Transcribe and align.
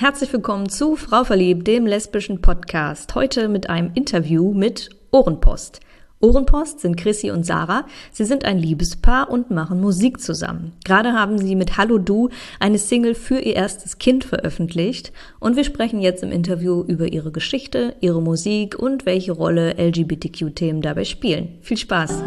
Herzlich 0.00 0.32
willkommen 0.32 0.68
zu 0.68 0.94
Frau 0.94 1.24
Verliebt, 1.24 1.66
dem 1.66 1.84
lesbischen 1.84 2.40
Podcast. 2.40 3.16
Heute 3.16 3.48
mit 3.48 3.68
einem 3.68 3.90
Interview 3.94 4.54
mit 4.54 4.90
Ohrenpost. 5.10 5.80
Ohrenpost 6.20 6.78
sind 6.78 6.96
Chrissy 6.96 7.32
und 7.32 7.44
Sarah. 7.44 7.84
Sie 8.12 8.24
sind 8.24 8.44
ein 8.44 8.60
Liebespaar 8.60 9.28
und 9.28 9.50
machen 9.50 9.80
Musik 9.80 10.20
zusammen. 10.20 10.70
Gerade 10.84 11.14
haben 11.14 11.36
sie 11.38 11.56
mit 11.56 11.78
Hallo 11.78 11.98
Du 11.98 12.28
eine 12.60 12.78
Single 12.78 13.16
für 13.16 13.40
ihr 13.40 13.56
erstes 13.56 13.98
Kind 13.98 14.22
veröffentlicht 14.22 15.12
und 15.40 15.56
wir 15.56 15.64
sprechen 15.64 16.00
jetzt 16.00 16.22
im 16.22 16.30
Interview 16.30 16.84
über 16.84 17.12
ihre 17.12 17.32
Geschichte, 17.32 17.96
ihre 18.00 18.22
Musik 18.22 18.78
und 18.78 19.04
welche 19.04 19.32
Rolle 19.32 19.74
LGBTQ-Themen 19.78 20.80
dabei 20.80 21.06
spielen. 21.06 21.58
Viel 21.60 21.76
Spaß! 21.76 22.22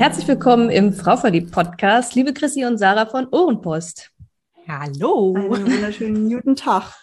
Herzlich 0.00 0.26
willkommen 0.28 0.70
im 0.70 0.94
Frau 0.94 1.18
verliebt 1.18 1.50
Podcast, 1.50 2.14
liebe 2.14 2.32
Chrissy 2.32 2.64
und 2.64 2.78
Sarah 2.78 3.04
von 3.04 3.28
Ohrenpost. 3.30 4.10
Hallo. 4.66 5.34
Einen 5.36 5.50
wunderschönen 5.50 6.30
guten 6.30 6.56
Tag. 6.56 6.94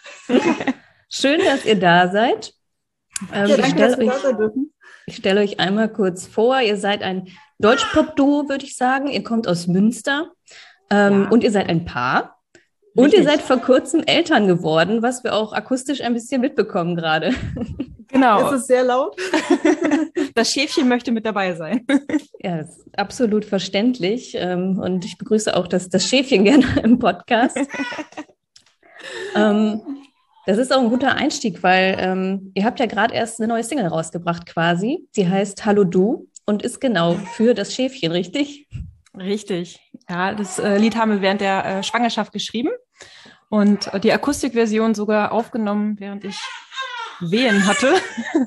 Schön, 1.08 1.38
dass 1.44 1.64
ihr 1.64 1.78
da 1.78 2.10
seid. 2.10 2.54
Ähm, 3.32 3.50
ja, 3.50 3.56
danke, 3.56 3.76
dass 3.76 3.98
wir 4.00 4.08
euch, 4.08 4.14
da 4.14 4.18
sein 4.18 4.36
dürfen. 4.36 4.74
Ich 5.06 5.14
stelle 5.14 5.42
euch 5.42 5.60
einmal 5.60 5.92
kurz 5.92 6.26
vor. 6.26 6.60
Ihr 6.60 6.76
seid 6.76 7.04
ein 7.04 7.28
Deutsch-Pop-Duo, 7.60 8.48
würde 8.48 8.64
ich 8.64 8.76
sagen. 8.76 9.06
Ihr 9.06 9.22
kommt 9.22 9.46
aus 9.46 9.68
Münster 9.68 10.32
ähm, 10.90 11.22
ja. 11.22 11.28
und 11.28 11.44
ihr 11.44 11.52
seid 11.52 11.68
ein 11.68 11.84
Paar. 11.84 12.37
Und 12.94 13.04
Richtig. 13.04 13.20
ihr 13.20 13.30
seid 13.30 13.42
vor 13.42 13.58
kurzem 13.58 14.02
Eltern 14.04 14.46
geworden, 14.46 15.02
was 15.02 15.22
wir 15.22 15.34
auch 15.34 15.52
akustisch 15.52 16.00
ein 16.00 16.14
bisschen 16.14 16.40
mitbekommen 16.40 16.96
gerade. 16.96 17.34
Genau. 18.08 18.46
Ist 18.48 18.60
es 18.60 18.66
sehr 18.66 18.84
laut? 18.84 19.16
Das 20.34 20.52
Schäfchen 20.52 20.88
möchte 20.88 21.10
mit 21.10 21.26
dabei 21.26 21.54
sein. 21.54 21.84
Ja, 22.40 22.58
das 22.58 22.78
ist 22.78 22.98
absolut 22.98 23.44
verständlich. 23.44 24.34
Ähm, 24.36 24.78
und 24.78 25.04
ich 25.04 25.18
begrüße 25.18 25.56
auch 25.56 25.66
das, 25.66 25.88
das 25.88 26.08
Schäfchen 26.08 26.44
gerne 26.44 26.64
im 26.84 26.98
Podcast. 27.00 27.58
Ähm, 29.34 29.80
das 30.46 30.58
ist 30.58 30.72
auch 30.72 30.80
ein 30.80 30.90
guter 30.90 31.14
Einstieg, 31.14 31.62
weil 31.62 31.96
ähm, 31.98 32.52
ihr 32.54 32.64
habt 32.64 32.78
ja 32.78 32.86
gerade 32.86 33.14
erst 33.14 33.40
eine 33.40 33.48
neue 33.48 33.64
Single 33.64 33.88
rausgebracht 33.88 34.46
quasi. 34.46 35.08
Die 35.16 35.28
heißt 35.28 35.64
Hallo 35.66 35.84
Du 35.84 36.28
und 36.46 36.62
ist 36.62 36.80
genau 36.80 37.14
für 37.34 37.54
das 37.54 37.74
Schäfchen, 37.74 38.12
richtig? 38.12 38.68
Richtig. 39.16 39.80
Ja, 40.08 40.34
das 40.34 40.58
äh, 40.58 40.78
Lied 40.78 40.96
haben 40.96 41.12
wir 41.12 41.20
während 41.20 41.40
der 41.40 41.64
äh, 41.64 41.82
Schwangerschaft 41.82 42.32
geschrieben 42.32 42.70
und 43.50 43.90
die 44.02 44.12
Akustikversion 44.12 44.94
sogar 44.94 45.32
aufgenommen, 45.32 45.96
während 45.98 46.24
ich 46.24 46.38
Wehen 47.20 47.66
hatte. 47.66 47.94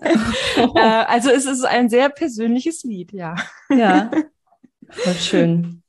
äh, 0.75 0.79
also 0.79 1.29
es 1.29 1.45
ist 1.45 1.63
ein 1.63 1.89
sehr 1.89 2.09
persönliches 2.09 2.83
Lied, 2.83 3.11
ja. 3.11 3.35
Ja, 3.69 4.09
voll 4.89 5.13
schön. 5.15 5.83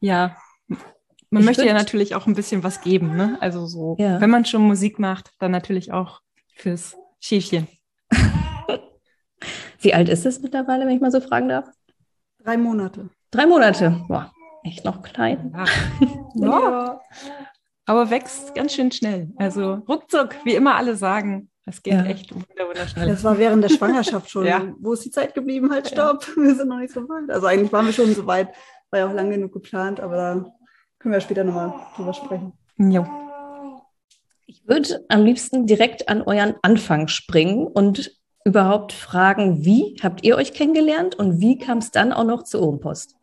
Ja, 0.00 0.36
man 1.30 1.42
ich 1.42 1.46
möchte 1.46 1.66
ja 1.66 1.74
natürlich 1.74 2.14
auch 2.14 2.26
ein 2.26 2.34
bisschen 2.34 2.62
was 2.62 2.80
geben, 2.80 3.16
ne? 3.16 3.36
Also 3.40 3.66
so, 3.66 3.96
ja. 3.98 4.20
wenn 4.20 4.30
man 4.30 4.44
schon 4.44 4.62
Musik 4.62 4.98
macht, 4.98 5.32
dann 5.38 5.50
natürlich 5.50 5.92
auch 5.92 6.20
fürs 6.56 6.96
Schäfchen. 7.20 7.68
Wie 9.80 9.94
alt 9.94 10.08
ist 10.08 10.26
es 10.26 10.40
mittlerweile, 10.40 10.86
wenn 10.86 10.94
ich 10.94 11.00
mal 11.00 11.10
so 11.10 11.20
fragen 11.20 11.48
darf? 11.48 11.68
Drei 12.42 12.56
Monate. 12.56 13.10
Drei 13.30 13.46
Monate. 13.46 14.04
Boah, 14.06 14.32
echt 14.64 14.84
noch 14.84 15.02
klein. 15.02 15.54
Ja. 16.36 16.60
ja. 16.60 17.00
Aber 17.86 18.10
wächst 18.10 18.56
ganz 18.56 18.72
schön 18.72 18.90
schnell. 18.90 19.30
Also 19.36 19.74
ruckzuck, 19.88 20.34
wie 20.44 20.54
immer 20.54 20.74
alle 20.74 20.96
sagen. 20.96 21.48
Das 21.64 21.80
geht 21.80 21.92
ja. 21.92 22.04
echt 22.04 22.34
wunderschnell. 22.34 23.08
Das 23.08 23.22
war 23.22 23.38
während 23.38 23.62
der 23.62 23.68
Schwangerschaft 23.68 24.30
schon. 24.30 24.46
ja. 24.46 24.74
Wo 24.80 24.94
ist 24.94 25.04
die 25.04 25.12
Zeit 25.12 25.32
geblieben? 25.32 25.70
Halt, 25.70 25.88
stopp. 25.88 26.26
Ja. 26.26 26.42
Wir 26.42 26.54
sind 26.56 26.68
noch 26.68 26.78
nicht 26.78 26.92
so 26.92 27.02
weit. 27.08 27.30
Also 27.30 27.46
eigentlich 27.46 27.72
waren 27.72 27.86
wir 27.86 27.92
schon 27.92 28.12
so 28.14 28.26
weit. 28.26 28.48
War 28.90 28.98
ja 28.98 29.08
auch 29.08 29.12
lang 29.12 29.30
genug 29.30 29.52
geplant, 29.52 30.00
aber 30.00 30.16
da 30.16 30.44
können 30.98 31.14
wir 31.14 31.20
später 31.20 31.44
nochmal 31.44 31.72
drüber 31.94 32.14
sprechen. 32.14 32.52
Jo. 32.78 33.06
Ich 34.46 34.66
würde 34.66 35.04
am 35.08 35.24
liebsten 35.24 35.66
direkt 35.66 36.08
an 36.08 36.22
euren 36.22 36.54
Anfang 36.62 37.06
springen 37.06 37.66
und 37.66 38.10
überhaupt 38.44 38.92
fragen, 38.92 39.64
wie 39.64 39.96
habt 40.02 40.24
ihr 40.24 40.36
euch 40.36 40.52
kennengelernt 40.52 41.14
und 41.14 41.40
wie 41.40 41.58
kam 41.58 41.78
es 41.78 41.92
dann 41.92 42.12
auch 42.12 42.24
noch 42.24 42.42
zur 42.42 42.62
Ohrenpost? 42.62 43.16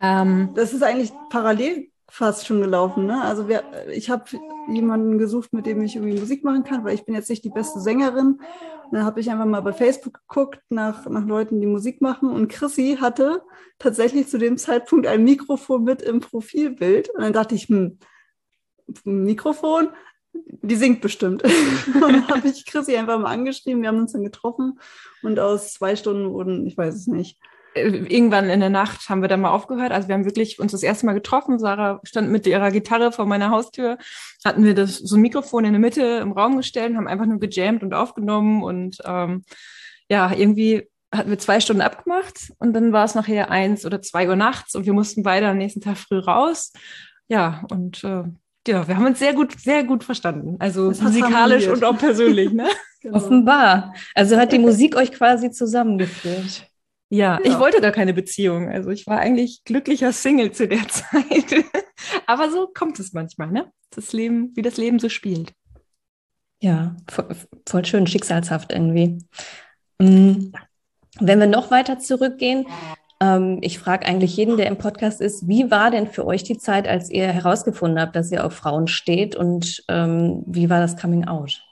Ähm, 0.00 0.50
das 0.54 0.72
ist 0.72 0.82
eigentlich 0.82 1.12
parallel 1.30 1.90
fast 2.08 2.46
schon 2.46 2.60
gelaufen. 2.60 3.06
Ne? 3.06 3.22
Also 3.22 3.48
wir, 3.48 3.62
ich 3.92 4.10
habe 4.10 4.24
jemanden 4.68 5.18
gesucht, 5.18 5.52
mit 5.52 5.66
dem 5.66 5.80
ich 5.82 5.96
irgendwie 5.96 6.18
Musik 6.18 6.44
machen 6.44 6.64
kann, 6.64 6.84
weil 6.84 6.94
ich 6.94 7.04
bin 7.04 7.14
jetzt 7.14 7.30
nicht 7.30 7.44
die 7.44 7.50
beste 7.50 7.80
Sängerin. 7.80 8.40
Und 8.90 8.92
dann 8.92 9.04
habe 9.04 9.20
ich 9.20 9.30
einfach 9.30 9.46
mal 9.46 9.60
bei 9.60 9.72
Facebook 9.72 10.20
geguckt 10.26 10.60
nach, 10.68 11.06
nach 11.06 11.24
Leuten, 11.24 11.60
die 11.60 11.66
Musik 11.66 12.00
machen. 12.00 12.30
Und 12.30 12.48
Chrissy 12.48 12.98
hatte 13.00 13.42
tatsächlich 13.78 14.28
zu 14.28 14.38
dem 14.38 14.58
Zeitpunkt 14.58 15.06
ein 15.06 15.22
Mikrofon 15.22 15.84
mit 15.84 16.02
im 16.02 16.20
Profilbild. 16.20 17.08
Und 17.10 17.22
dann 17.22 17.32
dachte 17.32 17.54
ich, 17.54 17.68
hm, 17.68 17.98
Mikrofon, 19.04 19.90
die 20.32 20.76
singt 20.76 21.00
bestimmt. 21.00 21.44
und 21.94 22.00
dann 22.00 22.28
habe 22.28 22.48
ich 22.48 22.66
Chrissy 22.66 22.96
einfach 22.96 23.20
mal 23.20 23.32
angeschrieben. 23.32 23.82
Wir 23.82 23.88
haben 23.88 24.00
uns 24.00 24.12
dann 24.12 24.24
getroffen 24.24 24.80
und 25.22 25.38
aus 25.38 25.74
zwei 25.74 25.94
Stunden 25.94 26.32
wurden, 26.32 26.66
ich 26.66 26.76
weiß 26.76 26.94
es 26.94 27.06
nicht, 27.06 27.38
irgendwann 27.74 28.50
in 28.50 28.60
der 28.60 28.70
Nacht 28.70 29.08
haben 29.08 29.22
wir 29.22 29.28
dann 29.28 29.40
mal 29.40 29.50
aufgehört. 29.50 29.92
Also 29.92 30.08
wir 30.08 30.14
haben 30.14 30.24
wirklich 30.24 30.58
uns 30.58 30.72
das 30.72 30.82
erste 30.82 31.06
Mal 31.06 31.12
getroffen. 31.12 31.58
Sarah 31.58 32.00
stand 32.02 32.30
mit 32.30 32.46
ihrer 32.46 32.70
Gitarre 32.70 33.12
vor 33.12 33.26
meiner 33.26 33.50
Haustür, 33.50 33.98
hatten 34.44 34.64
wir 34.64 34.74
das 34.74 34.96
so 34.96 35.16
ein 35.16 35.22
Mikrofon 35.22 35.64
in 35.64 35.72
der 35.72 35.80
Mitte 35.80 36.02
im 36.22 36.32
Raum 36.32 36.56
gestellt, 36.56 36.96
haben 36.96 37.08
einfach 37.08 37.26
nur 37.26 37.38
gejammt 37.38 37.82
und 37.82 37.94
aufgenommen 37.94 38.62
und 38.62 38.98
ähm, 39.04 39.44
ja, 40.08 40.32
irgendwie 40.32 40.88
hatten 41.12 41.30
wir 41.30 41.38
zwei 41.38 41.60
Stunden 41.60 41.82
abgemacht 41.82 42.52
und 42.58 42.72
dann 42.72 42.92
war 42.92 43.04
es 43.04 43.14
nachher 43.14 43.50
eins 43.50 43.84
oder 43.84 44.02
zwei 44.02 44.28
Uhr 44.28 44.36
nachts 44.36 44.74
und 44.74 44.86
wir 44.86 44.92
mussten 44.92 45.22
beide 45.22 45.48
am 45.48 45.58
nächsten 45.58 45.80
Tag 45.80 45.96
früh 45.96 46.18
raus. 46.18 46.72
Ja, 47.28 47.64
und 47.70 48.02
äh, 48.04 48.24
ja, 48.66 48.86
wir 48.86 48.96
haben 48.96 49.06
uns 49.06 49.18
sehr 49.18 49.34
gut, 49.34 49.58
sehr 49.58 49.84
gut 49.84 50.04
verstanden. 50.04 50.56
Also 50.58 50.90
musikalisch 50.90 51.66
und 51.68 51.84
auch 51.84 51.96
persönlich, 51.96 52.52
ne? 52.52 52.68
genau. 53.00 53.16
Offenbar. 53.16 53.94
Also 54.14 54.36
hat 54.36 54.52
die 54.52 54.58
Musik 54.58 54.96
euch 54.96 55.12
quasi 55.12 55.50
zusammengeführt. 55.50 56.69
Ja, 57.10 57.38
ja, 57.38 57.40
ich 57.44 57.58
wollte 57.58 57.80
da 57.80 57.90
keine 57.90 58.14
Beziehung. 58.14 58.68
Also 58.68 58.90
ich 58.90 59.06
war 59.06 59.18
eigentlich 59.18 59.62
glücklicher 59.64 60.12
Single 60.12 60.52
zu 60.52 60.68
der 60.68 60.86
Zeit. 60.88 61.64
Aber 62.26 62.50
so 62.50 62.68
kommt 62.72 62.98
es 63.00 63.12
manchmal, 63.12 63.50
ne? 63.50 63.70
Das 63.90 64.12
Leben, 64.12 64.52
wie 64.54 64.62
das 64.62 64.76
Leben 64.76 65.00
so 65.00 65.08
spielt. 65.08 65.52
Ja, 66.62 66.96
voll, 67.10 67.28
voll 67.68 67.84
schön, 67.84 68.06
schicksalshaft 68.06 68.72
irgendwie. 68.72 69.18
Mm, 69.98 70.52
wenn 71.18 71.40
wir 71.40 71.48
noch 71.48 71.72
weiter 71.72 71.98
zurückgehen, 71.98 72.66
ähm, 73.20 73.58
ich 73.60 73.78
frage 73.80 74.06
eigentlich 74.06 74.36
jeden, 74.36 74.56
der 74.56 74.66
im 74.66 74.78
Podcast 74.78 75.20
ist, 75.20 75.48
wie 75.48 75.70
war 75.70 75.90
denn 75.90 76.06
für 76.06 76.24
euch 76.26 76.44
die 76.44 76.58
Zeit, 76.58 76.86
als 76.86 77.10
ihr 77.10 77.26
herausgefunden 77.26 78.00
habt, 78.00 78.14
dass 78.14 78.30
ihr 78.30 78.44
auf 78.44 78.54
Frauen 78.54 78.86
steht 78.86 79.34
und 79.34 79.82
ähm, 79.88 80.44
wie 80.46 80.70
war 80.70 80.80
das 80.80 80.96
Coming 80.96 81.26
Out? 81.26 81.62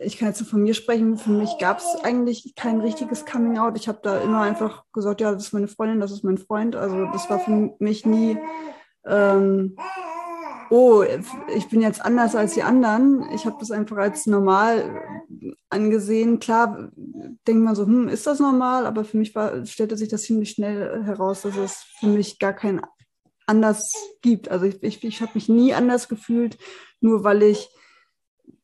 Ich 0.00 0.18
kann 0.18 0.28
jetzt 0.28 0.42
von 0.42 0.62
mir 0.62 0.74
sprechen. 0.74 1.18
Für 1.18 1.30
mich 1.30 1.50
gab 1.58 1.78
es 1.78 1.96
eigentlich 2.02 2.54
kein 2.56 2.80
richtiges 2.80 3.26
Coming 3.26 3.58
Out. 3.58 3.76
Ich 3.76 3.88
habe 3.88 4.00
da 4.02 4.20
immer 4.20 4.40
einfach 4.40 4.84
gesagt, 4.92 5.20
ja, 5.20 5.32
das 5.32 5.44
ist 5.44 5.52
meine 5.52 5.68
Freundin, 5.68 6.00
das 6.00 6.12
ist 6.12 6.24
mein 6.24 6.38
Freund. 6.38 6.76
Also 6.76 7.06
das 7.12 7.28
war 7.28 7.38
für 7.38 7.74
mich 7.78 8.06
nie, 8.06 8.38
ähm, 9.06 9.76
oh, 10.70 11.04
ich 11.54 11.68
bin 11.68 11.82
jetzt 11.82 12.04
anders 12.04 12.34
als 12.34 12.54
die 12.54 12.62
anderen. 12.62 13.28
Ich 13.34 13.44
habe 13.44 13.56
das 13.60 13.70
einfach 13.70 13.98
als 13.98 14.26
normal 14.26 15.02
angesehen. 15.68 16.38
Klar 16.38 16.90
denkt 17.46 17.62
man 17.62 17.74
so, 17.74 17.84
hm, 17.84 18.08
ist 18.08 18.26
das 18.26 18.40
normal? 18.40 18.86
Aber 18.86 19.04
für 19.04 19.18
mich 19.18 19.34
war, 19.34 19.64
stellte 19.66 19.96
sich 19.96 20.08
das 20.08 20.22
ziemlich 20.22 20.50
schnell 20.50 21.04
heraus, 21.04 21.42
dass 21.42 21.56
es 21.56 21.84
für 21.98 22.06
mich 22.06 22.38
gar 22.38 22.54
kein 22.54 22.80
anders 23.46 23.92
gibt. 24.22 24.50
Also 24.50 24.66
ich, 24.66 24.82
ich, 24.82 25.04
ich 25.04 25.20
habe 25.20 25.32
mich 25.34 25.48
nie 25.48 25.74
anders 25.74 26.08
gefühlt, 26.08 26.58
nur 27.00 27.24
weil 27.24 27.42
ich 27.42 27.70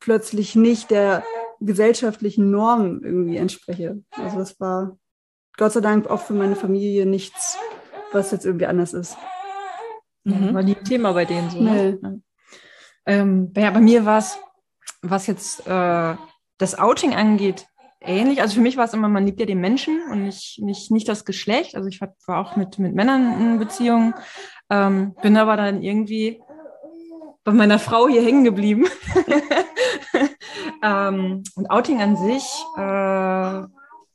plötzlich 0.05 0.55
nicht 0.55 0.91
der 0.91 1.25
gesellschaftlichen 1.61 2.51
Norm 2.51 3.01
irgendwie 3.03 3.39
entspreche. 3.39 4.03
Also 4.11 4.39
das 4.39 4.61
war 4.61 4.99
Gott 5.57 5.73
sei 5.73 5.81
Dank 5.81 6.09
auch 6.09 6.21
für 6.21 6.35
meine 6.35 6.57
Familie 6.57 7.07
nichts, 7.07 7.57
was 8.13 8.31
jetzt 8.31 8.45
irgendwie 8.45 8.67
anders 8.67 8.93
ist. 8.93 9.17
Mhm. 10.25 10.53
War 10.53 10.63
nie 10.63 10.77
ein 10.77 10.85
Thema 10.85 11.13
bei 11.13 11.25
denen 11.25 11.49
so. 11.49 11.59
Ne? 11.59 11.99
Nee. 12.03 12.21
Ähm, 13.07 13.51
ja, 13.57 13.71
bei 13.71 13.81
mir 13.81 14.05
war 14.05 14.19
es, 14.19 14.39
was 15.01 15.27
jetzt 15.27 15.67
äh, 15.67 16.15
das 16.59 16.79
Outing 16.79 17.15
angeht, 17.15 17.67
ähnlich. 18.03 18.43
Also 18.43 18.57
für 18.57 18.61
mich 18.61 18.77
war 18.77 18.85
es 18.85 18.93
immer, 18.93 19.09
man 19.09 19.25
liebt 19.25 19.41
ja 19.41 19.47
den 19.47 19.61
Menschen 19.61 20.03
und 20.11 20.25
nicht, 20.25 20.61
nicht, 20.61 20.91
nicht 20.91 21.09
das 21.09 21.25
Geschlecht. 21.25 21.77
Also 21.77 21.89
ich 21.89 22.01
war 22.01 22.39
auch 22.39 22.57
mit, 22.57 22.79
mit 22.79 22.95
Männern 22.95 23.41
in 23.41 23.59
Beziehungen, 23.59 24.13
ähm, 24.69 25.15
bin 25.23 25.39
aber 25.39 25.57
dann 25.57 25.83
irgendwie 25.83 26.43
bei 27.43 27.53
meiner 27.53 27.79
Frau 27.79 28.07
hier 28.07 28.23
hängen 28.23 28.45
geblieben. 28.45 28.87
ähm, 30.83 31.43
und 31.55 31.71
Outing 31.71 32.01
an 32.01 32.17
sich, 32.17 32.45
äh, 32.77 33.67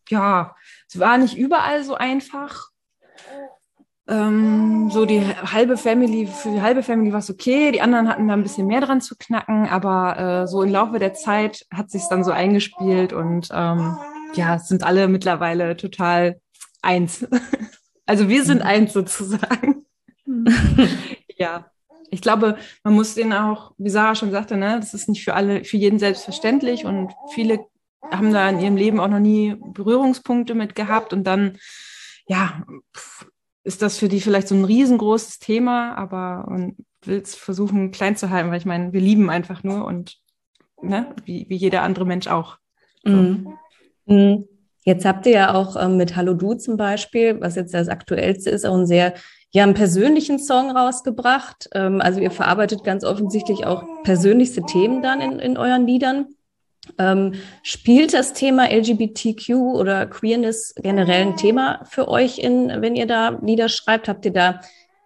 ja, 0.10 0.56
es 0.88 1.00
war 1.00 1.18
nicht 1.18 1.38
überall 1.38 1.84
so 1.84 1.96
einfach. 1.96 2.70
ähm, 4.08 4.90
so 4.92 5.06
die 5.06 5.22
halbe 5.22 5.78
Family, 5.78 6.26
für 6.28 6.50
die 6.50 6.62
halbe 6.62 6.82
Family 6.82 7.12
war 7.12 7.20
es 7.20 7.30
okay, 7.30 7.72
die 7.72 7.82
anderen 7.82 8.10
hatten 8.10 8.28
da 8.28 8.34
ein 8.34 8.44
bisschen 8.44 8.68
mehr 8.68 8.82
dran 8.82 9.02
zu 9.02 9.16
knacken, 9.18 9.68
aber 9.68 10.18
äh, 10.44 10.48
so 10.48 10.64
im 10.64 10.72
Laufe 10.72 10.98
der 10.98 11.14
Zeit 11.14 11.66
hat 11.72 11.92
sich 11.92 12.04
dann 12.10 12.24
so 12.24 12.32
eingespielt 12.32 13.14
und 13.14 13.50
ähm, 13.54 13.98
ja, 14.34 14.58
sind 14.60 14.84
alle 14.84 15.08
mittlerweile 15.08 15.78
total 15.78 16.40
eins. 16.82 17.28
Also 18.06 18.28
wir 18.28 18.44
sind 18.44 18.62
mhm. 18.62 18.68
eins 18.68 18.94
sozusagen. 18.94 19.86
Ja. 21.38 21.72
Ich 22.12 22.22
glaube, 22.22 22.58
man 22.84 22.94
muss 22.94 23.16
den 23.16 23.34
auch, 23.34 23.74
wie 23.78 23.90
Sarah 23.90 24.16
schon 24.16 24.32
sagte, 24.32 24.58
ne, 24.58 24.78
das 24.80 24.94
ist 24.94 25.10
nicht 25.10 25.24
für 25.24 25.34
alle, 25.34 25.64
für 25.64 25.78
jeden 25.78 26.00
selbstverständlich 26.00 26.86
und 26.86 27.12
viele 27.34 27.66
haben 28.12 28.34
da 28.34 28.50
in 28.50 28.60
ihrem 28.60 28.76
Leben 28.76 29.00
auch 29.00 29.08
noch 29.08 29.20
nie 29.20 29.56
Berührungspunkte 29.74 30.56
mit 30.56 30.76
gehabt 30.76 31.14
und 31.14 31.26
dann, 31.26 31.58
ja, 32.28 32.64
ist 33.64 33.82
das 33.82 33.98
für 33.98 34.10
die 34.10 34.22
vielleicht 34.22 34.48
so 34.48 34.56
ein 34.56 34.66
riesengroßes 34.66 35.40
Thema, 35.40 35.96
aber 35.96 36.48
und 36.48 36.78
will 37.04 37.22
es 37.22 37.36
versuchen 37.36 37.92
klein 37.92 38.16
zu 38.16 38.30
halten, 38.30 38.50
weil 38.50 38.58
ich 38.58 38.66
meine, 38.66 38.94
wir 38.94 39.02
lieben 39.02 39.30
einfach 39.30 39.64
nur 39.64 39.86
und 39.86 40.18
ne, 40.82 41.14
wie, 41.26 41.46
wie 41.50 41.56
jeder 41.56 41.84
andere 41.84 42.06
Mensch 42.06 42.28
auch. 42.28 42.58
So. 43.04 43.12
Mhm. 43.12 43.54
Mhm. 44.06 44.48
Jetzt 44.84 45.06
habt 45.06 45.26
ihr 45.26 45.34
ja 45.34 45.54
auch 45.54 45.76
ähm, 45.76 45.98
mit 45.98 46.16
Hallo 46.16 46.34
Du 46.34 46.54
zum 46.56 46.78
Beispiel, 46.78 47.40
was 47.42 47.56
jetzt 47.56 47.74
das 47.74 47.90
aktuellste 47.90 48.50
ist, 48.50 48.66
auch 48.66 48.74
einen 48.74 48.88
sehr 48.88 49.14
ja, 49.52 49.64
einen 49.64 49.74
persönlichen 49.74 50.40
Song 50.40 50.72
rausgebracht. 50.72 51.70
Ähm, 51.74 52.02
also 52.02 52.20
ihr 52.20 52.32
verarbeitet 52.32 52.84
ganz 52.84 53.04
offensichtlich 53.04 53.66
auch 53.66 53.84
persönlichste 54.04 54.62
Themen 54.64 55.02
dann 55.02 55.22
in, 55.22 55.40
in 55.40 55.58
euren 55.58 55.88
Liedern. 55.88 56.28
Ähm, 56.98 57.34
spielt 57.64 58.14
das 58.14 58.34
Thema 58.34 58.72
LGBTQ 58.72 59.50
oder 59.52 60.06
Queerness 60.08 60.74
generell 60.76 61.28
ein 61.28 61.38
Thema 61.38 61.84
für 61.86 62.08
euch, 62.08 62.40
in, 62.40 62.82
wenn 62.82 62.96
ihr 62.96 63.06
da 63.06 63.40
Lieder 63.42 63.70
schreibt? 63.70 64.08
Habt 64.08 64.26
ihr 64.26 64.34
da 64.34 64.62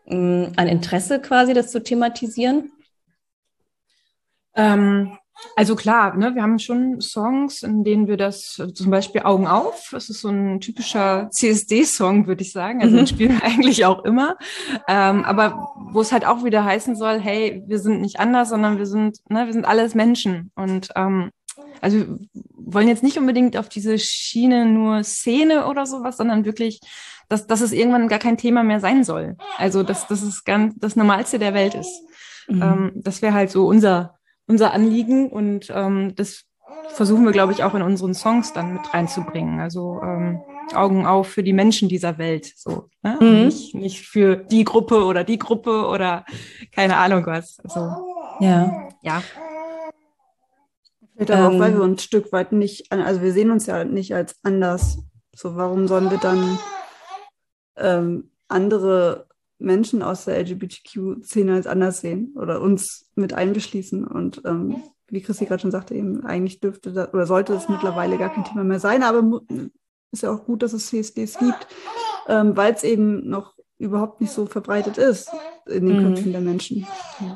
ähm, 0.07 0.51
ein 0.55 0.67
Interesse 0.67 1.19
quasi, 1.19 1.53
das 1.53 1.71
zu 1.71 1.81
thematisieren? 1.81 2.71
Ähm, 4.55 5.17
also 5.55 5.75
klar, 5.75 6.15
ne, 6.15 6.35
wir 6.35 6.41
haben 6.41 6.59
schon 6.59 7.01
Songs, 7.01 7.63
in 7.63 7.83
denen 7.83 8.07
wir 8.07 8.17
das, 8.17 8.61
zum 8.73 8.91
Beispiel 8.91 9.21
Augen 9.21 9.47
auf, 9.47 9.89
das 9.91 10.09
ist 10.09 10.21
so 10.21 10.29
ein 10.29 10.59
typischer 10.59 11.29
CSD-Song, 11.31 12.27
würde 12.27 12.41
ich 12.41 12.51
sagen. 12.51 12.81
Also 12.81 12.95
den 12.95 13.03
mhm. 13.03 13.07
spielen 13.07 13.35
wir 13.39 13.43
eigentlich 13.43 13.85
auch 13.85 14.03
immer. 14.03 14.37
Ähm, 14.87 15.23
aber 15.23 15.73
wo 15.91 16.01
es 16.01 16.11
halt 16.11 16.25
auch 16.25 16.43
wieder 16.43 16.63
heißen 16.63 16.95
soll, 16.95 17.19
hey, 17.19 17.63
wir 17.67 17.79
sind 17.79 18.01
nicht 18.01 18.19
anders, 18.19 18.49
sondern 18.49 18.77
wir 18.77 18.85
sind, 18.85 19.19
ne, 19.29 19.45
wir 19.45 19.53
sind 19.53 19.65
alles 19.65 19.95
Menschen. 19.95 20.51
Und 20.55 20.89
ähm, 20.95 21.31
also 21.81 21.97
wir 21.97 22.17
wollen 22.55 22.87
jetzt 22.87 23.03
nicht 23.03 23.17
unbedingt 23.17 23.57
auf 23.57 23.69
diese 23.69 23.99
Schiene 23.99 24.65
nur 24.65 25.03
Szene 25.03 25.67
oder 25.67 25.85
sowas, 25.85 26.17
sondern 26.17 26.45
wirklich, 26.45 26.79
dass, 27.29 27.47
dass 27.47 27.61
es 27.61 27.71
irgendwann 27.71 28.07
gar 28.07 28.19
kein 28.19 28.37
Thema 28.37 28.63
mehr 28.63 28.79
sein 28.79 29.03
soll. 29.03 29.35
Also 29.57 29.83
dass, 29.83 30.07
dass 30.07 30.21
es 30.21 30.43
ganz 30.43 30.75
das 30.77 30.95
Normalste 30.95 31.39
der 31.39 31.53
Welt 31.53 31.75
ist. 31.75 32.01
Mhm. 32.47 32.61
Ähm, 32.61 32.91
das 32.95 33.21
wäre 33.21 33.33
halt 33.33 33.51
so 33.51 33.67
unser 33.67 34.17
unser 34.47 34.73
Anliegen 34.73 35.29
und 35.29 35.71
ähm, 35.73 36.13
das 36.15 36.45
versuchen 36.89 37.25
wir, 37.25 37.31
glaube 37.31 37.53
ich, 37.53 37.63
auch 37.63 37.73
in 37.75 37.81
unseren 37.81 38.13
Songs 38.13 38.53
dann 38.53 38.73
mit 38.73 38.93
reinzubringen. 38.93 39.59
Also 39.59 40.01
ähm, 40.03 40.41
Augen 40.73 41.05
auf 41.05 41.27
für 41.27 41.43
die 41.43 41.53
Menschen 41.53 41.89
dieser 41.89 42.17
Welt, 42.17 42.51
so 42.55 42.89
ne? 43.01 43.17
mhm. 43.19 43.45
nicht, 43.45 43.75
nicht 43.75 44.07
für 44.07 44.37
die 44.37 44.63
Gruppe 44.63 45.03
oder 45.03 45.23
die 45.23 45.37
Gruppe 45.37 45.87
oder 45.87 46.25
keine 46.71 46.97
Ahnung 46.97 47.25
was. 47.25 47.59
Also 47.63 47.79
ja, 48.39 48.89
ja. 49.01 49.21
Vielleicht 51.15 51.29
ähm, 51.31 51.45
auch, 51.45 51.59
weil 51.59 51.73
wir 51.73 51.81
uns 51.81 52.01
ein 52.01 52.05
Stück 52.05 52.31
weit 52.31 52.51
nicht, 52.51 52.91
also 52.91 53.21
wir 53.21 53.33
sehen 53.33 53.51
uns 53.51 53.65
ja 53.65 53.83
nicht 53.83 54.15
als 54.15 54.35
anders. 54.43 54.99
So, 55.35 55.55
warum 55.55 55.87
sollen 55.87 56.09
wir 56.11 56.17
dann 56.17 56.57
ähm, 57.77 58.31
andere 58.47 59.27
Menschen 59.59 60.01
aus 60.01 60.25
der 60.25 60.39
LGBTQ-Szene 60.39 61.53
als 61.53 61.67
anders 61.67 62.01
sehen 62.01 62.33
oder 62.35 62.61
uns 62.61 63.09
mit 63.15 63.33
einbeschließen. 63.33 64.05
Und 64.05 64.41
ähm, 64.45 64.83
wie 65.07 65.21
Christi 65.21 65.45
gerade 65.45 65.61
schon 65.61 65.71
sagte, 65.71 65.95
eben 65.95 66.25
eigentlich 66.25 66.59
dürfte 66.59 66.91
das, 66.91 67.13
oder 67.13 67.25
sollte 67.25 67.53
es 67.53 67.69
mittlerweile 67.69 68.17
gar 68.17 68.33
kein 68.33 68.43
Thema 68.43 68.63
mehr 68.63 68.79
sein, 68.79 69.03
aber 69.03 69.41
ist 70.11 70.23
ja 70.23 70.31
auch 70.31 70.45
gut, 70.45 70.63
dass 70.63 70.73
es 70.73 70.87
CSDs 70.87 71.37
gibt, 71.39 71.67
ähm, 72.27 72.55
weil 72.55 72.73
es 72.73 72.83
eben 72.83 73.27
noch 73.27 73.53
überhaupt 73.77 74.21
nicht 74.21 74.31
so 74.31 74.45
verbreitet 74.45 74.97
ist 74.97 75.29
in 75.65 75.87
den 75.87 75.97
mhm. 75.97 76.15
Köpfen 76.15 76.31
der 76.31 76.41
Menschen. 76.41 76.87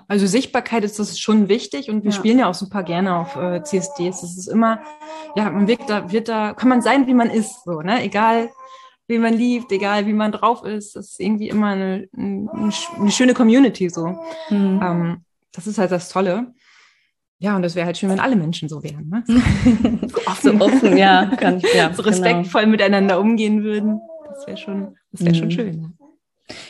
Also 0.08 0.28
Sichtbarkeit 0.28 0.84
ist 0.84 1.00
das 1.00 1.20
schon 1.20 1.50
wichtig 1.50 1.90
und 1.90 2.04
wir 2.04 2.12
ja. 2.12 2.18
spielen 2.18 2.40
ja 2.40 2.50
auch 2.50 2.54
super 2.54 2.84
gerne 2.84 3.18
auf 3.18 3.36
äh, 3.36 3.64
CSDs. 3.64 4.22
Das 4.22 4.38
ist 4.38 4.48
immer, 4.48 4.80
ja, 5.36 5.50
man 5.50 5.68
wird 5.68 5.82
da, 5.88 6.12
wird 6.12 6.28
da, 6.30 6.54
kann 6.54 6.70
man 6.70 6.82
sein, 6.82 7.08
wie 7.08 7.14
man 7.14 7.30
ist, 7.30 7.64
so, 7.66 7.82
ne? 7.82 8.04
Egal 8.04 8.50
wie 9.08 9.18
man 9.18 9.34
liebt, 9.34 9.72
egal 9.72 10.06
wie 10.06 10.14
man 10.14 10.32
drauf 10.32 10.64
ist. 10.64 10.96
Das 10.96 11.12
ist 11.12 11.20
irgendwie 11.20 11.50
immer 11.50 11.68
eine, 11.68 12.08
eine, 12.16 12.72
eine 13.00 13.12
schöne 13.12 13.34
Community 13.34 13.90
so. 13.90 14.08
Mhm. 14.50 14.82
Ähm, 14.84 15.18
das 15.54 15.68
ist 15.68 15.78
halt 15.78 15.92
das 15.92 16.10
Tolle. 16.10 16.54
Ja, 17.40 17.56
und 17.56 17.62
das 17.62 17.76
wäre 17.76 17.86
halt 17.86 17.98
schön, 17.98 18.10
wenn 18.10 18.20
alle 18.20 18.36
Menschen 18.36 18.68
so 18.68 18.84
wären. 18.84 19.10
Ne? 19.10 19.24
so, 20.08 20.18
offen. 20.26 20.60
so 20.60 20.66
offen, 20.66 20.98
ja. 20.98 21.32
Kann, 21.38 21.62
ja 21.76 21.94
so 21.94 22.02
respektvoll 22.02 22.62
genau. 22.62 22.72
miteinander 22.72 23.20
umgehen 23.20 23.64
würden. 23.64 24.02
Das 24.30 24.48
wäre 24.48 24.58
schon, 24.58 24.96
das 25.12 25.22
wäre 25.22 25.36
mhm. 25.36 25.40
schon 25.40 25.52
schön. 25.52 25.94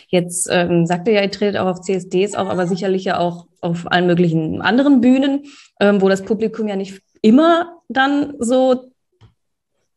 Jetzt 0.09 0.47
ähm, 0.51 0.85
sagt 0.85 1.07
ihr 1.07 1.15
ja, 1.15 1.21
ihr 1.21 1.31
tretet 1.31 1.57
auch 1.57 1.67
auf 1.67 1.81
CSDs 1.81 2.35
auf, 2.35 2.49
aber 2.49 2.67
sicherlich 2.67 3.05
ja 3.05 3.19
auch 3.19 3.47
auf 3.61 3.91
allen 3.91 4.07
möglichen 4.07 4.61
anderen 4.61 5.01
Bühnen, 5.01 5.45
ähm, 5.79 6.01
wo 6.01 6.09
das 6.09 6.23
Publikum 6.23 6.67
ja 6.67 6.75
nicht 6.75 7.01
immer 7.21 7.81
dann 7.87 8.33
so 8.39 8.91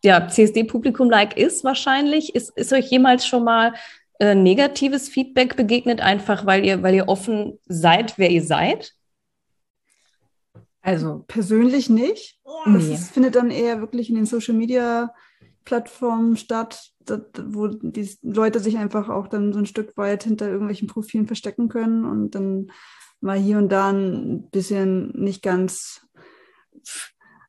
ja, 0.02 0.28
CSD-Publikum-like 0.28 1.36
ist 1.36 1.64
wahrscheinlich. 1.64 2.34
Ist, 2.34 2.50
ist 2.56 2.72
euch 2.72 2.90
jemals 2.90 3.26
schon 3.26 3.44
mal 3.44 3.74
äh, 4.18 4.34
negatives 4.34 5.08
Feedback 5.08 5.56
begegnet, 5.56 6.00
einfach 6.00 6.46
weil 6.46 6.64
ihr, 6.64 6.82
weil 6.82 6.94
ihr 6.94 7.08
offen 7.08 7.58
seid, 7.66 8.18
wer 8.18 8.30
ihr 8.30 8.42
seid? 8.42 8.94
Also 10.82 11.24
persönlich 11.28 11.90
nicht. 11.90 12.38
Das 12.64 12.84
nee. 12.84 12.94
ist, 12.94 13.12
findet 13.12 13.34
dann 13.34 13.50
eher 13.50 13.80
wirklich 13.80 14.08
in 14.08 14.16
den 14.16 14.26
Social 14.26 14.54
Media 14.54 15.12
Plattformen 15.64 16.36
statt, 16.36 16.92
wo 17.44 17.68
die 17.68 18.08
Leute 18.22 18.60
sich 18.60 18.78
einfach 18.78 19.08
auch 19.08 19.28
dann 19.28 19.52
so 19.52 19.58
ein 19.58 19.66
Stück 19.66 19.96
weit 19.96 20.24
hinter 20.24 20.48
irgendwelchen 20.48 20.88
Profilen 20.88 21.26
verstecken 21.26 21.68
können 21.68 22.04
und 22.04 22.34
dann 22.34 22.72
mal 23.20 23.38
hier 23.38 23.58
und 23.58 23.68
da 23.68 23.90
ein 23.90 24.48
bisschen 24.50 25.12
nicht 25.12 25.42
ganz 25.42 26.06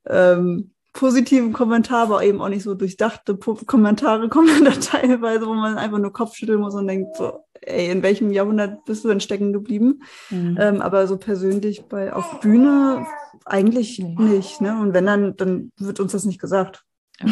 ähm, 0.06 0.74
positiven 0.94 1.54
Kommentar, 1.54 2.04
aber 2.04 2.24
eben 2.24 2.42
auch 2.42 2.50
nicht 2.50 2.64
so 2.64 2.74
durchdachte 2.76 3.38
Kommentare 3.38 4.30
kommen 4.30 4.66
da 4.66 4.72
teilweise, 4.72 5.48
wo 5.48 5.54
man 5.54 5.78
einfach 5.78 6.00
nur 6.00 6.12
Kopf 6.12 6.36
schütteln 6.36 6.60
muss 6.60 6.76
und 6.76 6.88
denkt 6.88 7.16
so, 7.16 7.46
ey, 7.62 7.90
in 7.90 8.04
welchem 8.04 8.32
Jahrhundert 8.32 8.84
bist 8.86 9.04
du 9.04 9.08
denn 9.08 9.22
stecken 9.22 9.54
geblieben? 9.54 10.02
Mhm. 10.30 10.58
Ähm, 10.60 10.82
aber 10.82 11.08
so 11.08 11.18
persönlich 11.18 11.86
bei 11.86 12.14
auf 12.14 12.42
Bühne 12.42 13.06
eigentlich 13.46 14.00
nee. 14.00 14.16
nicht. 14.18 14.62
Ne? 14.62 14.80
Und 14.80 14.94
wenn 14.94 15.06
dann, 15.06 15.36
dann 15.38 15.72
wird 15.78 16.00
uns 16.00 16.12
das 16.12 16.26
nicht 16.26 16.40
gesagt. 16.40 16.84
Ja. 17.20 17.28